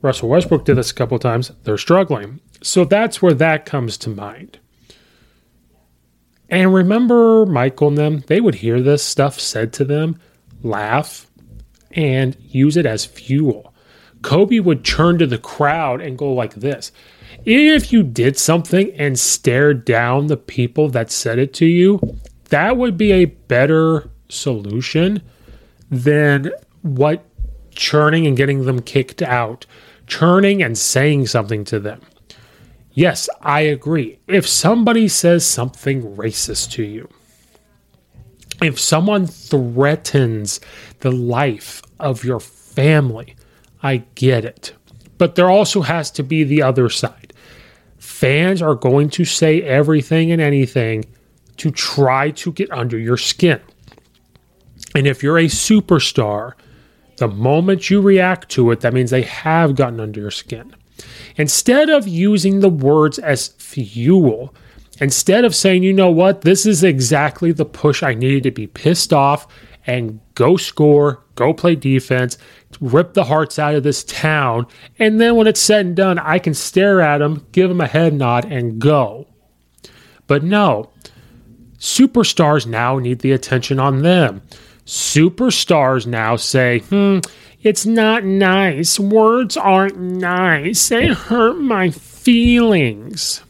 Russell 0.00 0.28
Westbrook 0.28 0.64
did 0.64 0.76
this 0.76 0.90
a 0.90 0.94
couple 0.94 1.16
of 1.16 1.22
times, 1.22 1.52
they're 1.64 1.78
struggling. 1.78 2.40
So 2.62 2.84
that's 2.84 3.22
where 3.22 3.34
that 3.34 3.66
comes 3.66 3.96
to 3.98 4.10
mind. 4.10 4.58
And 6.48 6.74
remember 6.74 7.46
Michael 7.46 7.88
and 7.88 7.98
them, 7.98 8.24
they 8.26 8.40
would 8.40 8.56
hear 8.56 8.80
this 8.80 9.02
stuff 9.02 9.40
said 9.40 9.72
to 9.74 9.84
them, 9.84 10.20
laugh, 10.62 11.26
and 11.92 12.36
use 12.40 12.76
it 12.76 12.86
as 12.86 13.06
fuel. 13.06 13.72
Kobe 14.20 14.60
would 14.60 14.84
turn 14.84 15.18
to 15.18 15.26
the 15.26 15.38
crowd 15.38 16.00
and 16.00 16.18
go 16.18 16.32
like 16.32 16.54
this 16.54 16.92
if 17.44 17.92
you 17.92 18.02
did 18.02 18.38
something 18.38 18.92
and 18.92 19.18
stared 19.18 19.84
down 19.84 20.26
the 20.26 20.36
people 20.36 20.88
that 20.90 21.10
said 21.10 21.38
it 21.38 21.52
to 21.54 21.66
you, 21.66 22.00
that 22.50 22.76
would 22.76 22.96
be 22.96 23.12
a 23.12 23.24
better 23.24 24.10
solution 24.28 25.22
than 25.92 26.50
what 26.80 27.24
churning 27.70 28.26
and 28.26 28.36
getting 28.36 28.64
them 28.64 28.82
kicked 28.82 29.22
out, 29.22 29.64
churning 30.08 30.62
and 30.62 30.76
saying 30.76 31.28
something 31.28 31.64
to 31.64 31.78
them. 31.78 32.00
Yes, 32.92 33.28
I 33.40 33.60
agree. 33.60 34.18
If 34.26 34.46
somebody 34.48 35.06
says 35.06 35.46
something 35.46 36.16
racist 36.16 36.72
to 36.72 36.82
you, 36.82 37.08
if 38.60 38.80
someone 38.80 39.26
threatens 39.26 40.60
the 41.00 41.12
life 41.12 41.82
of 42.00 42.24
your 42.24 42.40
family, 42.40 43.36
I 43.82 43.98
get 44.14 44.44
it. 44.44 44.74
But 45.18 45.36
there 45.36 45.48
also 45.48 45.82
has 45.82 46.10
to 46.12 46.24
be 46.24 46.42
the 46.42 46.62
other 46.62 46.88
side 46.88 47.32
fans 48.22 48.60
are 48.60 48.74
going 48.74 49.08
to 49.08 49.24
say 49.24 49.62
everything 49.62 50.32
and 50.32 50.40
anything 50.40 51.04
to 51.56 51.70
try 51.70 52.30
to 52.30 52.52
get 52.52 52.70
under 52.70 52.98
your 52.98 53.16
skin. 53.16 53.60
And 54.94 55.06
if 55.06 55.22
you're 55.22 55.38
a 55.38 55.46
superstar, 55.46 56.52
the 57.16 57.28
moment 57.28 57.90
you 57.90 58.00
react 58.00 58.50
to 58.50 58.70
it, 58.70 58.80
that 58.80 58.92
means 58.92 59.10
they 59.10 59.22
have 59.22 59.76
gotten 59.76 60.00
under 60.00 60.20
your 60.20 60.30
skin. 60.30 60.74
Instead 61.36 61.88
of 61.88 62.06
using 62.06 62.60
the 62.60 62.68
words 62.68 63.18
as 63.18 63.48
fuel, 63.48 64.54
instead 65.00 65.44
of 65.44 65.54
saying, 65.54 65.82
you 65.82 65.92
know 65.92 66.10
what, 66.10 66.42
this 66.42 66.66
is 66.66 66.84
exactly 66.84 67.52
the 67.52 67.64
push 67.64 68.02
I 68.02 68.14
needed 68.14 68.42
to 68.44 68.50
be 68.50 68.66
pissed 68.66 69.12
off 69.12 69.46
and 69.86 70.20
go 70.34 70.56
score, 70.56 71.22
go 71.34 71.52
play 71.52 71.74
defense, 71.74 72.38
rip 72.80 73.14
the 73.14 73.24
hearts 73.24 73.58
out 73.58 73.74
of 73.74 73.82
this 73.82 74.04
town. 74.04 74.66
And 74.98 75.20
then 75.20 75.36
when 75.36 75.46
it's 75.46 75.60
said 75.60 75.86
and 75.86 75.96
done, 75.96 76.18
I 76.18 76.38
can 76.38 76.54
stare 76.54 77.00
at 77.00 77.18
them, 77.18 77.46
give 77.52 77.68
them 77.68 77.80
a 77.80 77.86
head 77.86 78.14
nod, 78.14 78.44
and 78.44 78.78
go. 78.78 79.26
But 80.26 80.44
no, 80.44 80.90
superstars 81.78 82.66
now 82.66 82.98
need 82.98 83.20
the 83.20 83.32
attention 83.32 83.80
on 83.80 84.02
them. 84.02 84.42
Superstars 84.86 86.06
now 86.06 86.36
say, 86.36 86.80
hmm, 86.80 87.20
it's 87.62 87.86
not 87.86 88.24
nice. 88.24 88.98
Words 88.98 89.56
aren't 89.56 89.98
nice. 89.98 90.88
They 90.88 91.08
hurt 91.08 91.58
my 91.60 91.90
feelings. 91.90 93.42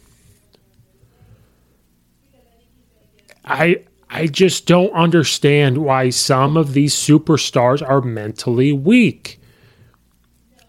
I 3.45 3.85
I 4.11 4.27
just 4.27 4.67
don't 4.67 4.93
understand 4.93 5.79
why 5.79 6.11
some 6.11 6.59
of 6.59 6.75
these 6.75 6.95
superstars 6.95 7.87
are 7.87 8.03
mentally 8.03 8.71
weak. 8.71 9.41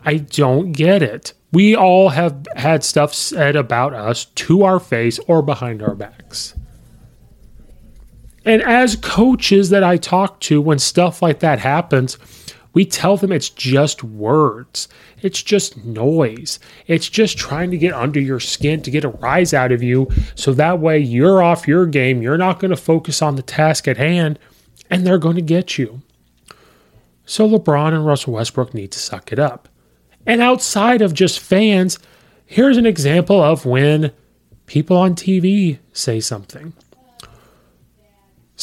I 0.05 0.15
don't 0.15 0.71
get 0.71 1.03
it. 1.03 1.33
We 1.51 1.75
all 1.75 2.09
have 2.09 2.47
had 2.55 2.83
stuff 2.83 3.13
said 3.13 3.57
about 3.57 3.93
us 3.93 4.25
to 4.25 4.63
our 4.63 4.79
face 4.79 5.19
or 5.27 5.41
behind 5.41 5.83
our 5.83 5.93
backs. 5.93 6.55
And 8.45 8.61
as 8.61 8.95
coaches 8.97 9.69
that 9.69 9.83
I 9.83 9.97
talk 9.97 10.39
to, 10.41 10.61
when 10.61 10.79
stuff 10.79 11.21
like 11.21 11.39
that 11.39 11.59
happens, 11.59 12.17
we 12.73 12.85
tell 12.85 13.17
them 13.17 13.31
it's 13.31 13.49
just 13.49 14.03
words. 14.03 14.87
It's 15.21 15.41
just 15.41 15.85
noise. 15.85 16.59
It's 16.87 17.07
just 17.07 17.37
trying 17.37 17.71
to 17.71 17.77
get 17.77 17.93
under 17.93 18.19
your 18.19 18.39
skin 18.39 18.81
to 18.81 18.91
get 18.91 19.05
a 19.05 19.09
rise 19.09 19.53
out 19.53 19.71
of 19.71 19.83
you. 19.83 20.09
So 20.35 20.53
that 20.53 20.79
way 20.79 20.99
you're 20.99 21.41
off 21.41 21.67
your 21.67 21.85
game. 21.85 22.21
You're 22.21 22.37
not 22.37 22.59
going 22.59 22.71
to 22.71 22.77
focus 22.77 23.21
on 23.21 23.35
the 23.35 23.41
task 23.41 23.87
at 23.87 23.97
hand, 23.97 24.39
and 24.89 25.05
they're 25.05 25.17
going 25.19 25.35
to 25.35 25.41
get 25.41 25.77
you. 25.77 26.01
So 27.25 27.47
LeBron 27.47 27.93
and 27.93 28.05
Russell 28.05 28.33
Westbrook 28.33 28.73
need 28.73 28.91
to 28.91 28.99
suck 28.99 29.31
it 29.31 29.39
up. 29.39 29.69
And 30.25 30.41
outside 30.41 31.01
of 31.01 31.13
just 31.13 31.39
fans, 31.39 31.99
here's 32.45 32.77
an 32.77 32.85
example 32.85 33.41
of 33.41 33.65
when 33.65 34.11
people 34.65 34.97
on 34.97 35.15
TV 35.15 35.79
say 35.93 36.19
something. 36.19 36.73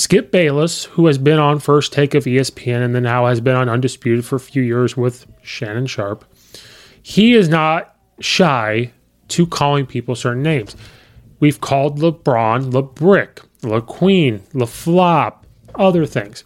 Skip 0.00 0.32
Bayless, 0.32 0.86
who 0.86 1.08
has 1.08 1.18
been 1.18 1.38
on 1.38 1.58
First 1.58 1.92
Take 1.92 2.14
of 2.14 2.24
ESPN 2.24 2.82
and 2.82 2.94
then 2.94 3.02
now 3.02 3.26
has 3.26 3.38
been 3.38 3.54
on 3.54 3.68
Undisputed 3.68 4.24
for 4.24 4.36
a 4.36 4.40
few 4.40 4.62
years 4.62 4.96
with 4.96 5.26
Shannon 5.42 5.86
Sharpe, 5.86 6.24
he 7.02 7.34
is 7.34 7.50
not 7.50 7.94
shy 8.18 8.92
to 9.28 9.46
calling 9.46 9.84
people 9.84 10.14
certain 10.14 10.42
names. 10.42 10.74
We've 11.38 11.60
called 11.60 11.98
LeBron 11.98 12.72
LeBrick, 12.72 13.44
LeQueen, 13.60 14.40
LeFlop, 14.54 15.42
other 15.74 16.06
things. 16.06 16.44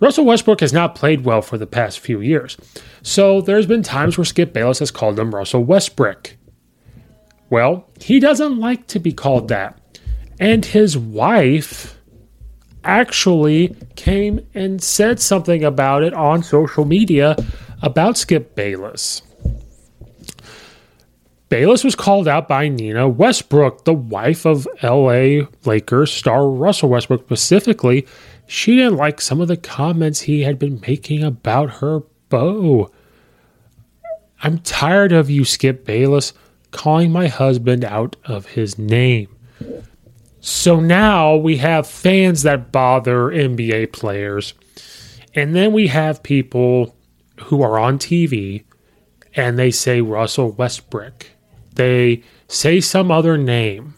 Russell 0.00 0.24
Westbrook 0.24 0.60
has 0.60 0.72
not 0.72 0.94
played 0.94 1.26
well 1.26 1.42
for 1.42 1.58
the 1.58 1.66
past 1.66 2.00
few 2.00 2.22
years. 2.22 2.56
So 3.02 3.42
there's 3.42 3.66
been 3.66 3.82
times 3.82 4.16
where 4.16 4.24
Skip 4.24 4.54
Bayless 4.54 4.78
has 4.78 4.90
called 4.90 5.18
him 5.18 5.34
Russell 5.34 5.66
Westbrick. 5.66 6.36
Well, 7.50 7.90
he 8.00 8.20
doesn't 8.20 8.58
like 8.58 8.86
to 8.86 8.98
be 8.98 9.12
called 9.12 9.48
that. 9.48 9.78
And 10.38 10.64
his 10.64 10.96
wife 10.96 11.99
actually 12.84 13.76
came 13.96 14.46
and 14.54 14.82
said 14.82 15.20
something 15.20 15.64
about 15.64 16.02
it 16.02 16.14
on 16.14 16.42
social 16.42 16.84
media 16.84 17.36
about 17.82 18.16
Skip 18.16 18.54
Bayless. 18.54 19.22
Bayless 21.48 21.82
was 21.82 21.96
called 21.96 22.28
out 22.28 22.46
by 22.46 22.68
Nina 22.68 23.08
Westbrook, 23.08 23.84
the 23.84 23.92
wife 23.92 24.46
of 24.46 24.68
LA 24.84 25.46
Lakers 25.64 26.12
star 26.12 26.48
Russell 26.48 26.90
Westbrook 26.90 27.24
specifically. 27.24 28.06
She 28.46 28.76
didn't 28.76 28.96
like 28.96 29.20
some 29.20 29.40
of 29.40 29.48
the 29.48 29.56
comments 29.56 30.20
he 30.20 30.42
had 30.42 30.60
been 30.60 30.80
making 30.86 31.24
about 31.24 31.70
her 31.74 32.02
beau. 32.28 32.92
I'm 34.42 34.58
tired 34.58 35.12
of 35.12 35.28
you, 35.28 35.44
Skip 35.44 35.84
Bayless, 35.84 36.32
calling 36.70 37.10
my 37.10 37.26
husband 37.26 37.84
out 37.84 38.14
of 38.24 38.46
his 38.46 38.78
name. 38.78 39.28
So 40.40 40.80
now 40.80 41.36
we 41.36 41.58
have 41.58 41.86
fans 41.86 42.42
that 42.42 42.72
bother 42.72 43.28
NBA 43.28 43.92
players. 43.92 44.54
And 45.34 45.54
then 45.54 45.72
we 45.72 45.88
have 45.88 46.22
people 46.22 46.96
who 47.44 47.62
are 47.62 47.78
on 47.78 47.98
TV 47.98 48.64
and 49.34 49.58
they 49.58 49.70
say 49.70 50.00
Russell 50.00 50.52
Westbrick. 50.54 51.26
They 51.74 52.22
say 52.48 52.80
some 52.80 53.10
other 53.10 53.38
name. 53.38 53.94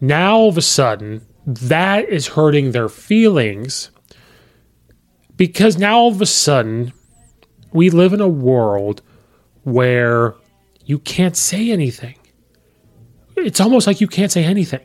Now 0.00 0.36
all 0.36 0.48
of 0.48 0.58
a 0.58 0.62
sudden, 0.62 1.26
that 1.46 2.08
is 2.08 2.28
hurting 2.28 2.72
their 2.72 2.88
feelings 2.88 3.90
because 5.36 5.78
now 5.78 5.98
all 5.98 6.08
of 6.08 6.20
a 6.20 6.26
sudden, 6.26 6.92
we 7.72 7.88
live 7.88 8.12
in 8.12 8.20
a 8.20 8.28
world 8.28 9.00
where 9.62 10.34
you 10.84 10.98
can't 10.98 11.36
say 11.36 11.70
anything. 11.70 12.16
It's 13.36 13.60
almost 13.60 13.86
like 13.86 14.00
you 14.00 14.08
can't 14.08 14.30
say 14.30 14.44
anything. 14.44 14.84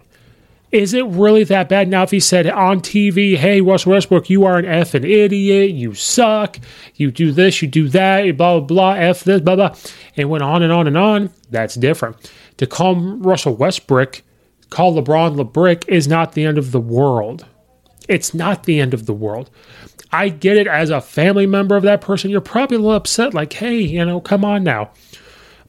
Is 0.75 0.93
it 0.93 1.05
really 1.05 1.45
that 1.45 1.69
bad? 1.69 1.87
Now, 1.87 2.03
if 2.03 2.11
he 2.11 2.19
said 2.19 2.47
on 2.47 2.81
TV, 2.81 3.37
hey, 3.37 3.61
Russell 3.61 3.93
Westbrook, 3.93 4.29
you 4.29 4.43
are 4.43 4.57
an 4.57 4.65
effing 4.65 5.09
idiot, 5.09 5.71
you 5.71 5.93
suck, 5.93 6.59
you 6.95 7.11
do 7.11 7.31
this, 7.31 7.61
you 7.61 7.69
do 7.69 7.87
that, 7.87 8.23
blah, 8.35 8.59
blah, 8.59 8.67
blah, 8.67 8.91
F 8.95 9.23
this, 9.23 9.39
blah, 9.39 9.55
blah, 9.55 9.73
and 10.17 10.29
went 10.29 10.43
on 10.43 10.63
and 10.63 10.73
on 10.73 10.85
and 10.85 10.97
on, 10.97 11.29
that's 11.49 11.75
different. 11.75 12.29
To 12.57 12.67
call 12.67 12.93
Russell 12.93 13.55
Westbrick, 13.55 14.23
call 14.69 15.01
LeBron 15.01 15.37
LeBrick 15.37 15.87
is 15.87 16.09
not 16.09 16.33
the 16.33 16.43
end 16.43 16.57
of 16.57 16.73
the 16.73 16.81
world. 16.81 17.45
It's 18.09 18.33
not 18.33 18.65
the 18.65 18.81
end 18.81 18.93
of 18.93 19.05
the 19.05 19.13
world. 19.13 19.49
I 20.11 20.27
get 20.27 20.57
it 20.57 20.67
as 20.67 20.89
a 20.89 20.99
family 20.99 21.47
member 21.47 21.77
of 21.77 21.83
that 21.83 22.01
person. 22.01 22.29
You're 22.29 22.41
probably 22.41 22.75
a 22.75 22.79
little 22.81 22.97
upset, 22.97 23.33
like, 23.33 23.53
hey, 23.53 23.77
you 23.77 24.03
know, 24.03 24.19
come 24.19 24.43
on 24.43 24.65
now. 24.65 24.91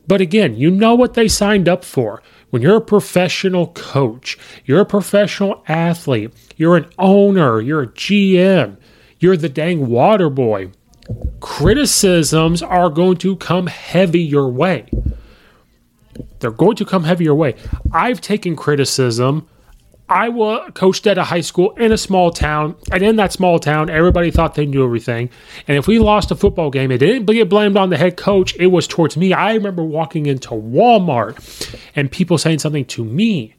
But 0.09 0.21
again, 0.21 0.57
you 0.57 0.69
know 0.69 0.97
what 0.97 1.15
they 1.15 1.29
signed 1.29 1.69
up 1.69 1.85
for. 1.85 2.25
When 2.51 2.63
you're 2.63 2.77
a 2.77 2.81
professional 2.81 3.69
coach, 3.69 4.39
you're 4.65 4.81
a 4.81 4.87
professional 4.87 5.65
athlete, 5.69 6.33
you're 6.57 6.77
an 6.77 6.91
owner, 6.99 7.61
you're 7.61 7.83
a 7.83 7.89
GM, 7.89 8.77
you're 9.19 9.37
the 9.37 9.49
dang 9.49 9.89
water 9.89 10.31
boy. 10.31 10.71
Criticisms 11.41 12.63
are 12.63 12.91
going 12.91 13.17
to 13.19 13.37
come 13.37 13.67
heavy 13.67 14.23
your 14.23 14.49
way. 14.49 14.89
They're 16.39 16.51
going 16.51 16.77
to 16.77 16.85
come 16.85 17.05
heavy 17.05 17.25
your 17.25 17.35
way. 17.35 17.57
I've 17.93 18.21
taken 18.21 18.57
criticism 18.57 19.49
I 20.09 20.29
was 20.29 20.71
coached 20.75 21.07
at 21.09 21.19
a 21.19 21.25
high 21.25 21.41
school 21.41 21.73
in 21.73 21.91
a 21.91 21.99
small 21.99 22.31
town, 22.31 22.77
and 22.93 23.03
in 23.03 23.17
that 23.17 23.33
small 23.33 23.59
town, 23.59 23.91
everybody 23.91 24.31
thought 24.31 24.55
they 24.55 24.67
knew 24.67 24.85
everything. 24.85 25.31
And 25.67 25.77
if 25.77 25.89
we 25.89 25.99
lost 25.99 26.31
a 26.31 26.37
football 26.37 26.71
game, 26.71 26.93
it 26.93 26.99
didn't 26.99 27.27
get 27.27 27.49
blamed 27.49 27.77
on 27.77 27.91
the 27.91 27.97
head 27.97 28.17
coach; 28.17 28.55
it 28.57 28.69
was 28.69 28.87
towards 28.87 29.17
me. 29.17 29.33
I 29.33 29.55
remember 29.55 29.83
walking 29.83 30.27
into 30.27 30.51
Walmart 30.51 31.77
and 31.97 32.11
people 32.11 32.39
saying 32.39 32.61
something 32.61 32.85
to 32.87 33.05
me 33.05 33.55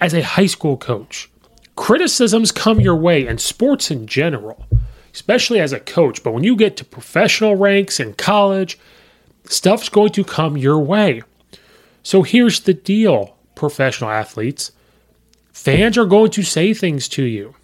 as 0.00 0.14
a 0.14 0.22
high 0.22 0.46
school 0.46 0.76
coach. 0.76 1.28
Criticisms 1.74 2.52
come 2.52 2.80
your 2.80 2.96
way, 2.96 3.26
and 3.26 3.40
sports 3.40 3.90
in 3.90 4.06
general, 4.06 4.64
especially 5.12 5.58
as 5.58 5.72
a 5.72 5.80
coach. 5.80 6.22
But 6.22 6.34
when 6.34 6.44
you 6.44 6.54
get 6.54 6.76
to 6.76 6.84
professional 6.84 7.56
ranks 7.56 7.98
in 7.98 8.14
college, 8.14 8.78
stuff's 9.44 9.88
going 9.88 10.12
to 10.12 10.22
come 10.22 10.56
your 10.56 10.78
way. 10.78 11.22
So 12.04 12.22
here's 12.22 12.60
the 12.60 12.74
deal, 12.74 13.36
professional 13.56 14.10
athletes 14.10 14.70
Fans 15.58 15.98
are 15.98 16.06
going 16.06 16.30
to 16.30 16.42
say 16.44 16.72
things 16.72 17.08
to 17.08 17.24
you. 17.24 17.54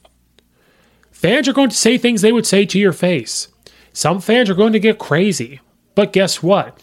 Fans 1.13 1.49
are 1.49 1.53
going 1.53 1.71
to 1.71 1.77
say 1.77 1.97
things 1.97 2.23
they 2.23 2.33
would 2.33 2.45
say 2.45 2.67
to 2.67 2.79
your 2.79 2.93
face. 2.93 3.49
Some 3.93 4.21
fans 4.21 4.51
are 4.51 4.55
going 4.55 4.73
to 4.73 4.81
get 4.81 4.99
crazy. 4.99 5.61
But 5.95 6.13
guess 6.13 6.43
what? 6.43 6.83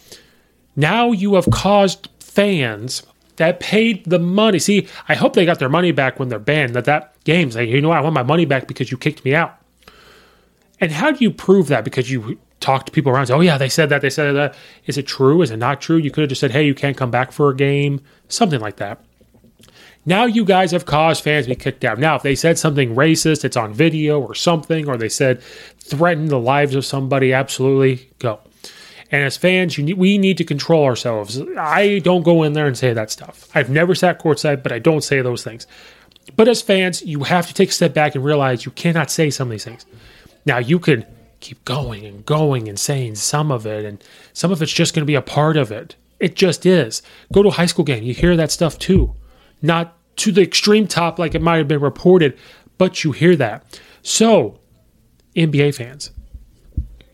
Now 0.73 1.11
you 1.11 1.35
have 1.35 1.49
caused 1.51 2.07
fans 2.21 3.03
that 3.35 3.59
paid 3.59 4.05
the 4.05 4.19
money. 4.19 4.57
See, 4.57 4.87
I 5.09 5.15
hope 5.15 5.33
they 5.33 5.45
got 5.45 5.59
their 5.59 5.67
money 5.67 5.91
back 5.91 6.17
when 6.17 6.29
they're 6.29 6.39
banned. 6.39 6.75
That 6.75 6.85
that 6.85 7.21
game's 7.25 7.57
like, 7.57 7.67
you 7.67 7.81
know. 7.81 7.91
I 7.91 7.99
want 7.99 8.15
my 8.15 8.23
money 8.23 8.45
back 8.45 8.67
because 8.67 8.89
you 8.89 8.97
kicked 8.97 9.25
me 9.25 9.35
out. 9.35 9.57
And 10.79 10.93
how 10.93 11.11
do 11.11 11.21
you 11.21 11.29
prove 11.29 11.67
that? 11.67 11.83
Because 11.83 12.09
you 12.09 12.39
talk 12.61 12.85
to 12.85 12.91
people 12.91 13.11
around. 13.11 13.27
Say, 13.27 13.33
oh 13.33 13.41
yeah, 13.41 13.57
they 13.57 13.69
said 13.69 13.89
that. 13.89 14.01
They 14.01 14.09
said 14.09 14.31
that. 14.31 14.55
Is 14.85 14.97
it 14.97 15.07
true? 15.07 15.41
Is 15.41 15.51
it 15.51 15.57
not 15.57 15.81
true? 15.81 15.97
You 15.97 16.09
could 16.09 16.21
have 16.21 16.29
just 16.29 16.39
said, 16.39 16.51
hey, 16.51 16.65
you 16.65 16.73
can't 16.73 16.95
come 16.95 17.11
back 17.11 17.33
for 17.33 17.49
a 17.49 17.55
game, 17.55 17.99
something 18.29 18.61
like 18.61 18.77
that. 18.77 19.03
Now 20.05 20.25
you 20.25 20.43
guys 20.45 20.71
have 20.71 20.85
caused 20.85 21.23
fans 21.23 21.45
to 21.45 21.51
be 21.51 21.55
kicked 21.55 21.85
out. 21.85 21.99
Now, 21.99 22.15
if 22.15 22.23
they 22.23 22.33
said 22.33 22.57
something 22.57 22.95
racist, 22.95 23.45
it's 23.45 23.57
on 23.57 23.73
video 23.73 24.19
or 24.19 24.33
something, 24.33 24.87
or 24.87 24.97
they 24.97 25.09
said 25.09 25.41
threaten 25.79 26.25
the 26.25 26.39
lives 26.39 26.73
of 26.73 26.85
somebody, 26.85 27.33
absolutely 27.33 28.09
go. 28.17 28.39
And 29.11 29.23
as 29.23 29.37
fans, 29.37 29.77
need, 29.77 29.97
we 29.97 30.17
need 30.17 30.37
to 30.37 30.43
control 30.43 30.85
ourselves. 30.85 31.39
I 31.57 31.99
don't 31.99 32.23
go 32.23 32.43
in 32.43 32.53
there 32.53 32.65
and 32.65 32.77
say 32.77 32.93
that 32.93 33.11
stuff. 33.11 33.49
I've 33.53 33.69
never 33.69 33.93
sat 33.93 34.19
courtside, 34.19 34.63
but 34.63 34.71
I 34.71 34.79
don't 34.79 35.03
say 35.03 35.21
those 35.21 35.43
things. 35.43 35.67
But 36.35 36.47
as 36.47 36.61
fans, 36.61 37.03
you 37.03 37.23
have 37.23 37.47
to 37.47 37.53
take 37.53 37.69
a 37.69 37.73
step 37.73 37.93
back 37.93 38.15
and 38.15 38.23
realize 38.23 38.65
you 38.65 38.71
cannot 38.71 39.11
say 39.11 39.29
some 39.29 39.49
of 39.49 39.51
these 39.51 39.65
things. 39.65 39.85
Now, 40.45 40.57
you 40.57 40.79
can 40.79 41.05
keep 41.41 41.63
going 41.65 42.05
and 42.05 42.25
going 42.25 42.69
and 42.69 42.79
saying 42.79 43.15
some 43.15 43.51
of 43.51 43.67
it, 43.67 43.85
and 43.85 44.03
some 44.33 44.51
of 44.51 44.61
it's 44.61 44.71
just 44.71 44.95
going 44.95 45.01
to 45.01 45.07
be 45.07 45.15
a 45.15 45.21
part 45.21 45.57
of 45.57 45.71
it. 45.71 45.95
It 46.19 46.35
just 46.35 46.65
is. 46.65 47.01
Go 47.33 47.43
to 47.43 47.49
a 47.49 47.53
high 47.53 47.65
school 47.65 47.83
game, 47.83 48.03
you 48.03 48.13
hear 48.13 48.35
that 48.37 48.51
stuff 48.51 48.79
too 48.79 49.13
not 49.61 49.97
to 50.17 50.31
the 50.31 50.41
extreme 50.41 50.87
top 50.87 51.19
like 51.19 51.35
it 51.35 51.41
might 51.41 51.57
have 51.57 51.67
been 51.67 51.81
reported, 51.81 52.37
but 52.77 53.03
you 53.03 53.11
hear 53.11 53.35
that. 53.35 53.79
So, 54.01 54.59
NBA 55.35 55.75
fans, 55.75 56.11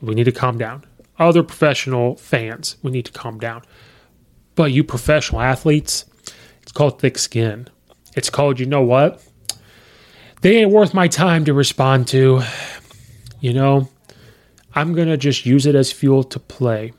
we 0.02 0.16
need 0.16 0.26
to 0.26 0.32
calm 0.32 0.58
down. 0.58 0.84
Other 1.20 1.44
professional 1.44 2.16
fans, 2.16 2.78
we 2.84 2.92
need 2.92 3.06
to 3.06 3.12
calm 3.12 3.40
down. 3.40 3.64
But 4.56 4.72
you 4.72 4.84
professional 4.84 5.42
athletes, 5.42 6.06
it's 6.62 6.72
called 6.72 7.00
thick 7.00 7.18
skin. 7.18 7.68
It's 8.16 8.30
called, 8.30 8.60
you 8.60 8.66
know 8.66 8.82
what? 8.82 9.22
They 10.42 10.58
ain't 10.58 10.72
worth 10.72 10.94
my 10.94 11.08
time 11.08 11.46
to 11.46 11.54
respond 11.54 12.08
to. 12.10 12.42
You 13.40 13.54
know, 13.54 13.90
I'm 14.74 14.94
going 14.94 15.08
to 15.08 15.18
just 15.18 15.46
use 15.46 15.66
it 15.66 15.76
as 15.76 15.92
fuel 15.92 16.24
to 16.26 16.40
play. 16.40 16.94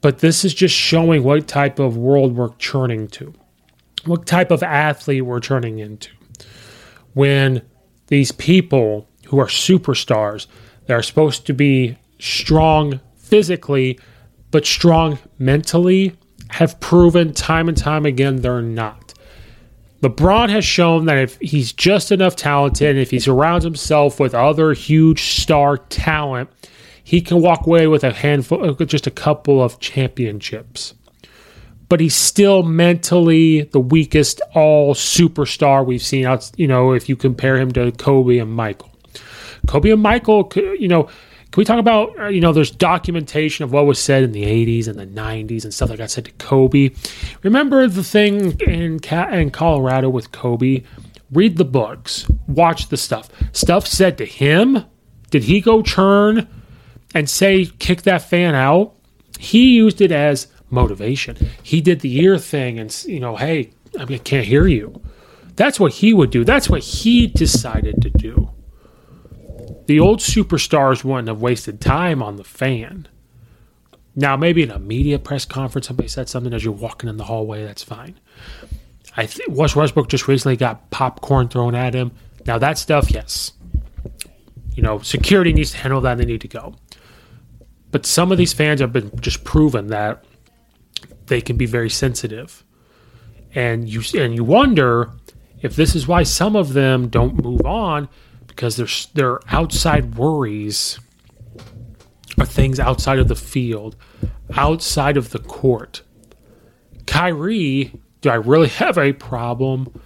But 0.00 0.18
this 0.18 0.44
is 0.44 0.52
just 0.52 0.74
showing 0.74 1.22
what 1.22 1.48
type 1.48 1.78
of 1.78 1.96
world 1.96 2.36
we're 2.36 2.54
churning 2.56 3.08
to 3.08 3.34
what 4.06 4.26
type 4.26 4.50
of 4.50 4.62
athlete 4.62 5.24
we're 5.24 5.40
turning 5.40 5.78
into. 5.78 6.10
When 7.14 7.62
these 8.08 8.32
people 8.32 9.08
who 9.26 9.38
are 9.38 9.46
superstars, 9.46 10.46
they 10.86 10.94
are 10.94 11.02
supposed 11.02 11.46
to 11.46 11.54
be 11.54 11.96
strong 12.18 13.00
physically, 13.16 13.98
but 14.50 14.66
strong 14.66 15.18
mentally, 15.38 16.16
have 16.50 16.78
proven 16.80 17.32
time 17.32 17.68
and 17.68 17.76
time 17.76 18.06
again 18.06 18.36
they're 18.36 18.62
not. 18.62 19.14
LeBron 20.02 20.50
has 20.50 20.64
shown 20.64 21.06
that 21.06 21.16
if 21.16 21.38
he's 21.40 21.72
just 21.72 22.12
enough 22.12 22.36
talented, 22.36 22.90
and 22.90 22.98
if 22.98 23.10
he 23.10 23.18
surrounds 23.18 23.64
himself 23.64 24.20
with 24.20 24.34
other 24.34 24.74
huge 24.74 25.22
star 25.22 25.78
talent, 25.78 26.50
he 27.02 27.22
can 27.22 27.40
walk 27.40 27.66
away 27.66 27.86
with 27.86 28.04
a 28.04 28.12
handful, 28.12 28.74
just 28.74 29.06
a 29.06 29.10
couple 29.10 29.62
of 29.62 29.80
championships 29.80 30.94
but 31.94 32.00
he's 32.00 32.16
still 32.16 32.64
mentally 32.64 33.62
the 33.62 33.78
weakest 33.78 34.40
all 34.52 34.96
superstar 34.96 35.86
we've 35.86 36.02
seen 36.02 36.26
out, 36.26 36.50
you 36.56 36.66
know, 36.66 36.92
if 36.92 37.08
you 37.08 37.14
compare 37.14 37.56
him 37.56 37.70
to 37.70 37.92
Kobe 37.92 38.38
and 38.38 38.52
Michael. 38.52 38.90
Kobe 39.68 39.90
and 39.90 40.02
Michael, 40.02 40.50
you 40.56 40.88
know, 40.88 41.04
can 41.04 41.12
we 41.56 41.64
talk 41.64 41.78
about, 41.78 42.18
uh, 42.18 42.26
you 42.26 42.40
know, 42.40 42.52
there's 42.52 42.72
documentation 42.72 43.62
of 43.62 43.70
what 43.70 43.86
was 43.86 44.00
said 44.00 44.24
in 44.24 44.32
the 44.32 44.42
80s 44.42 44.88
and 44.88 44.98
the 44.98 45.06
90s 45.06 45.62
and 45.62 45.72
stuff 45.72 45.88
that 45.88 45.98
got 45.98 46.10
said 46.10 46.24
to 46.24 46.32
Kobe. 46.32 46.90
Remember 47.44 47.86
the 47.86 48.02
thing 48.02 48.58
in, 48.62 48.98
in 49.04 49.50
Colorado 49.52 50.08
with 50.08 50.32
Kobe? 50.32 50.82
Read 51.30 51.58
the 51.58 51.64
books, 51.64 52.28
watch 52.48 52.88
the 52.88 52.96
stuff. 52.96 53.30
Stuff 53.52 53.86
said 53.86 54.18
to 54.18 54.26
him. 54.26 54.84
Did 55.30 55.44
he 55.44 55.60
go 55.60 55.80
churn 55.80 56.48
and 57.14 57.30
say, 57.30 57.66
kick 57.66 58.02
that 58.02 58.22
fan 58.22 58.56
out? 58.56 58.96
He 59.38 59.76
used 59.76 60.00
it 60.00 60.10
as 60.10 60.48
motivation. 60.74 61.36
He 61.62 61.80
did 61.80 62.00
the 62.00 62.18
ear 62.20 62.38
thing 62.38 62.78
and, 62.78 63.04
you 63.06 63.20
know, 63.20 63.36
hey, 63.36 63.70
I, 63.98 64.04
mean, 64.04 64.16
I 64.16 64.22
can't 64.22 64.46
hear 64.46 64.66
you. 64.66 65.00
That's 65.56 65.78
what 65.78 65.92
he 65.92 66.12
would 66.12 66.30
do. 66.30 66.44
That's 66.44 66.68
what 66.68 66.82
he 66.82 67.26
decided 67.26 68.02
to 68.02 68.10
do. 68.10 68.50
The 69.86 70.00
old 70.00 70.20
superstars 70.20 71.04
wouldn't 71.04 71.28
have 71.28 71.40
wasted 71.40 71.80
time 71.80 72.22
on 72.22 72.36
the 72.36 72.44
fan. 72.44 73.08
Now, 74.16 74.36
maybe 74.36 74.62
in 74.62 74.70
a 74.70 74.78
media 74.78 75.18
press 75.18 75.44
conference, 75.44 75.88
somebody 75.88 76.08
said 76.08 76.28
something 76.28 76.52
as 76.52 76.64
you're 76.64 76.72
walking 76.72 77.08
in 77.08 77.16
the 77.16 77.24
hallway. 77.24 77.64
That's 77.64 77.82
fine. 77.82 78.18
I 79.16 79.26
think 79.26 79.50
Wes 79.50 79.76
Westbrook 79.76 80.08
just 80.08 80.28
recently 80.28 80.56
got 80.56 80.90
popcorn 80.90 81.48
thrown 81.48 81.74
at 81.74 81.94
him. 81.94 82.12
Now, 82.46 82.58
that 82.58 82.78
stuff, 82.78 83.10
yes. 83.10 83.52
You 84.74 84.82
know, 84.82 84.98
security 85.00 85.52
needs 85.52 85.72
to 85.72 85.78
handle 85.78 86.00
that. 86.02 86.18
They 86.18 86.24
need 86.24 86.40
to 86.40 86.48
go. 86.48 86.74
But 87.90 88.06
some 88.06 88.32
of 88.32 88.38
these 88.38 88.52
fans 88.52 88.80
have 88.80 88.92
been 88.92 89.10
just 89.20 89.44
proven 89.44 89.88
that 89.88 90.24
they 91.26 91.40
can 91.40 91.56
be 91.56 91.66
very 91.66 91.90
sensitive. 91.90 92.64
And 93.54 93.88
you 93.88 94.02
and 94.20 94.34
you 94.34 94.44
wonder 94.44 95.12
if 95.62 95.76
this 95.76 95.94
is 95.94 96.06
why 96.06 96.24
some 96.24 96.56
of 96.56 96.72
them 96.72 97.08
don't 97.08 97.42
move 97.42 97.64
on 97.64 98.08
because 98.46 98.76
their 98.76 98.88
their 99.14 99.40
outside 99.52 100.16
worries 100.16 100.98
are 102.38 102.46
things 102.46 102.80
outside 102.80 103.18
of 103.18 103.28
the 103.28 103.36
field, 103.36 103.96
outside 104.56 105.16
of 105.16 105.30
the 105.30 105.38
court. 105.38 106.02
Kyrie, 107.06 107.92
do 108.20 108.30
I 108.30 108.34
really 108.34 108.68
have 108.68 108.98
a 108.98 109.12
problem 109.12 110.00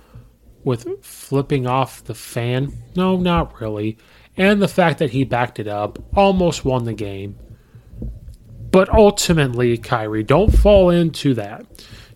with 0.65 1.05
flipping 1.05 1.67
off 1.67 2.05
the 2.05 2.15
fan? 2.15 2.73
No, 2.95 3.17
not 3.17 3.61
really. 3.61 3.97
And 4.37 4.61
the 4.63 4.69
fact 4.69 4.99
that 4.99 5.11
he 5.11 5.25
backed 5.25 5.59
it 5.59 5.67
up, 5.67 5.99
almost 6.17 6.65
won 6.65 6.85
the 6.85 6.93
game. 6.93 7.39
But 8.71 8.89
ultimately, 8.91 9.79
Kyrie, 9.79 10.23
don't 10.23 10.51
fall 10.51 10.91
into 10.91 11.35
that. 11.35 11.67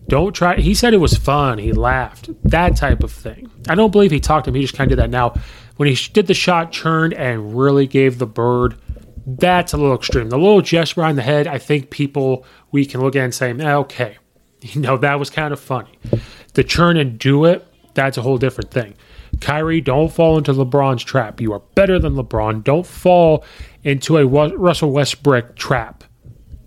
Don't 0.07 0.33
try. 0.33 0.57
He 0.57 0.73
said 0.73 0.93
it 0.93 0.97
was 0.97 1.17
fun. 1.17 1.57
He 1.57 1.71
laughed. 1.71 2.29
That 2.43 2.75
type 2.75 3.03
of 3.03 3.11
thing. 3.11 3.49
I 3.69 3.75
don't 3.75 3.91
believe 3.91 4.11
he 4.11 4.19
talked 4.19 4.45
to 4.45 4.49
him. 4.49 4.55
He 4.55 4.61
just 4.61 4.75
kind 4.75 4.91
of 4.91 4.97
did 4.97 5.03
that. 5.03 5.09
Now, 5.09 5.33
when 5.77 5.87
he 5.87 5.95
did 6.11 6.27
the 6.27 6.33
shot, 6.33 6.73
turned 6.73 7.13
and 7.13 7.57
really 7.57 7.87
gave 7.87 8.19
the 8.19 8.27
bird, 8.27 8.75
that's 9.25 9.73
a 9.73 9.77
little 9.77 9.95
extreme. 9.95 10.29
The 10.29 10.37
little 10.37 10.61
gesture 10.61 10.95
behind 10.95 11.17
the 11.17 11.23
head, 11.23 11.47
I 11.47 11.57
think 11.57 11.89
people 11.89 12.45
we 12.71 12.85
can 12.85 13.01
look 13.01 13.15
at 13.15 13.23
and 13.23 13.33
say, 13.33 13.51
eh, 13.51 13.75
okay, 13.75 14.17
you 14.61 14.81
know, 14.81 14.97
that 14.97 15.19
was 15.19 15.29
kind 15.29 15.53
of 15.53 15.59
funny. 15.59 15.97
The 16.53 16.63
churn 16.63 16.97
and 16.97 17.17
do 17.17 17.45
it, 17.45 17.65
that's 17.93 18.17
a 18.17 18.21
whole 18.21 18.37
different 18.37 18.71
thing. 18.71 18.95
Kyrie, 19.41 19.81
don't 19.81 20.11
fall 20.11 20.37
into 20.37 20.53
LeBron's 20.53 21.03
trap. 21.03 21.41
You 21.41 21.53
are 21.53 21.59
better 21.75 21.97
than 21.97 22.15
LeBron. 22.15 22.63
Don't 22.63 22.85
fall 22.85 23.43
into 23.83 24.17
a 24.17 24.25
Russell 24.25 24.91
Westbrook 24.91 25.55
trap. 25.55 26.03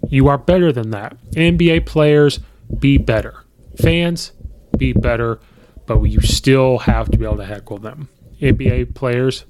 You 0.08 0.28
are 0.28 0.38
better 0.38 0.72
than 0.72 0.90
that. 0.90 1.16
NBA 1.32 1.86
players, 1.86 2.40
be 2.78 2.98
better. 2.98 3.44
Fans, 3.80 4.32
be 4.76 4.92
better, 4.92 5.40
but 5.86 6.02
you 6.02 6.20
still 6.20 6.78
have 6.78 7.10
to 7.10 7.18
be 7.18 7.24
able 7.24 7.38
to 7.38 7.44
heckle 7.44 7.78
them. 7.78 8.08
NBA 8.40 8.94
players, 8.94 9.44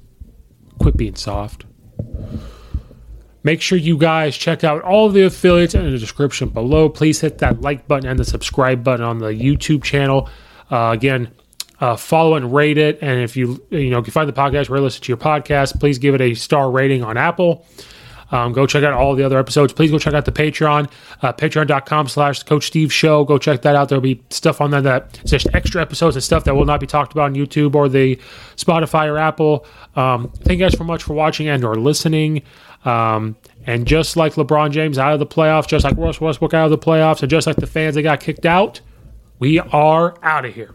quit 0.79 0.97
being 0.97 1.17
soft. 1.17 1.65
Make 3.43 3.61
sure 3.61 3.79
you 3.79 3.97
guys 3.97 4.37
check 4.37 4.65
out 4.65 4.83
all 4.83 5.09
the 5.09 5.23
affiliates 5.23 5.75
in 5.75 5.85
the 5.85 5.99
description 5.99 6.49
below. 6.49 6.89
Please 6.89 7.21
hit 7.21 7.39
that 7.39 7.61
like 7.61 7.87
button 7.87 8.09
and 8.09 8.19
the 8.19 8.25
subscribe 8.25 8.83
button 8.83 9.05
on 9.05 9.19
the 9.19 9.29
YouTube 9.29 9.85
channel. 9.85 10.29
Uh, 10.69 10.91
again, 10.93 11.31
uh, 11.81 11.97
follow 11.97 12.35
and 12.35 12.53
rate 12.53 12.79
it. 12.79 12.99
And 13.03 13.21
if 13.21 13.37
you 13.37 13.65
you 13.71 13.91
know 13.91 13.99
if 13.99 14.07
you 14.07 14.13
find 14.13 14.29
the 14.29 14.33
podcast 14.33 14.69
where 14.69 14.79
you 14.79 14.85
listen 14.85 15.03
to 15.03 15.09
your 15.09 15.17
podcast, 15.17 15.79
please 15.79 15.99
give 15.99 16.15
it 16.15 16.21
a 16.21 16.35
star 16.35 16.71
rating 16.71 17.05
on 17.05 17.17
Apple. 17.17 17.65
Um, 18.31 18.53
go 18.53 18.67
check 18.67 18.83
out 18.83 18.93
all 18.93 19.15
the 19.15 19.25
other 19.25 19.39
episodes. 19.39 19.73
Please 19.73 19.91
go 19.91 19.99
check 19.99 20.15
out 20.15 20.25
the 20.25 20.33
Patreon, 20.33 20.91
uh, 21.23 21.33
patreon.com 21.33 22.09
slash 22.09 22.43
Coach 22.43 22.67
Steve 22.67 22.93
Show. 22.93 23.25
Go 23.25 23.39
check 23.39 23.63
that 23.63 23.77
out. 23.77 23.89
There'll 23.89 24.03
be 24.03 24.23
stuff 24.31 24.61
on 24.61 24.71
there 24.71 24.83
that 24.83 25.21
just 25.25 25.47
extra 25.55 25.81
episodes 25.81 26.17
and 26.17 26.23
stuff 26.23 26.45
that 26.45 26.55
will 26.55 26.65
not 26.65 26.81
be 26.81 26.87
talked 26.87 27.13
about 27.13 27.25
on 27.25 27.35
YouTube 27.35 27.75
or 27.75 27.89
the 27.89 28.17
Spotify 28.57 29.07
or 29.07 29.19
Apple. 29.19 29.67
Um, 29.95 30.31
thank 30.39 30.59
you 30.59 30.67
guys 30.67 30.77
so 30.77 30.85
much 30.85 31.03
for 31.03 31.15
watching 31.15 31.49
and 31.49 31.65
or 31.65 31.77
listening. 31.77 32.43
Um, 32.85 33.37
and 33.67 33.87
just 33.87 34.17
like 34.17 34.35
LeBron 34.35 34.71
James 34.71 34.99
out 34.99 35.13
of 35.13 35.19
the 35.19 35.27
playoffs, 35.27 35.67
just 35.67 35.85
like 35.85 35.97
Russ 35.97 36.21
Westbrook 36.21 36.55
out 36.55 36.67
of 36.67 36.71
the 36.71 36.79
playoffs, 36.79 37.23
and 37.23 37.31
just 37.31 37.47
like 37.47 37.57
the 37.57 37.67
fans 37.67 37.97
that 37.97 38.03
got 38.03 38.21
kicked 38.21 38.47
out, 38.47 38.81
we 39.39 39.59
are 39.59 40.17
out 40.23 40.45
of 40.45 40.55
here. 40.55 40.75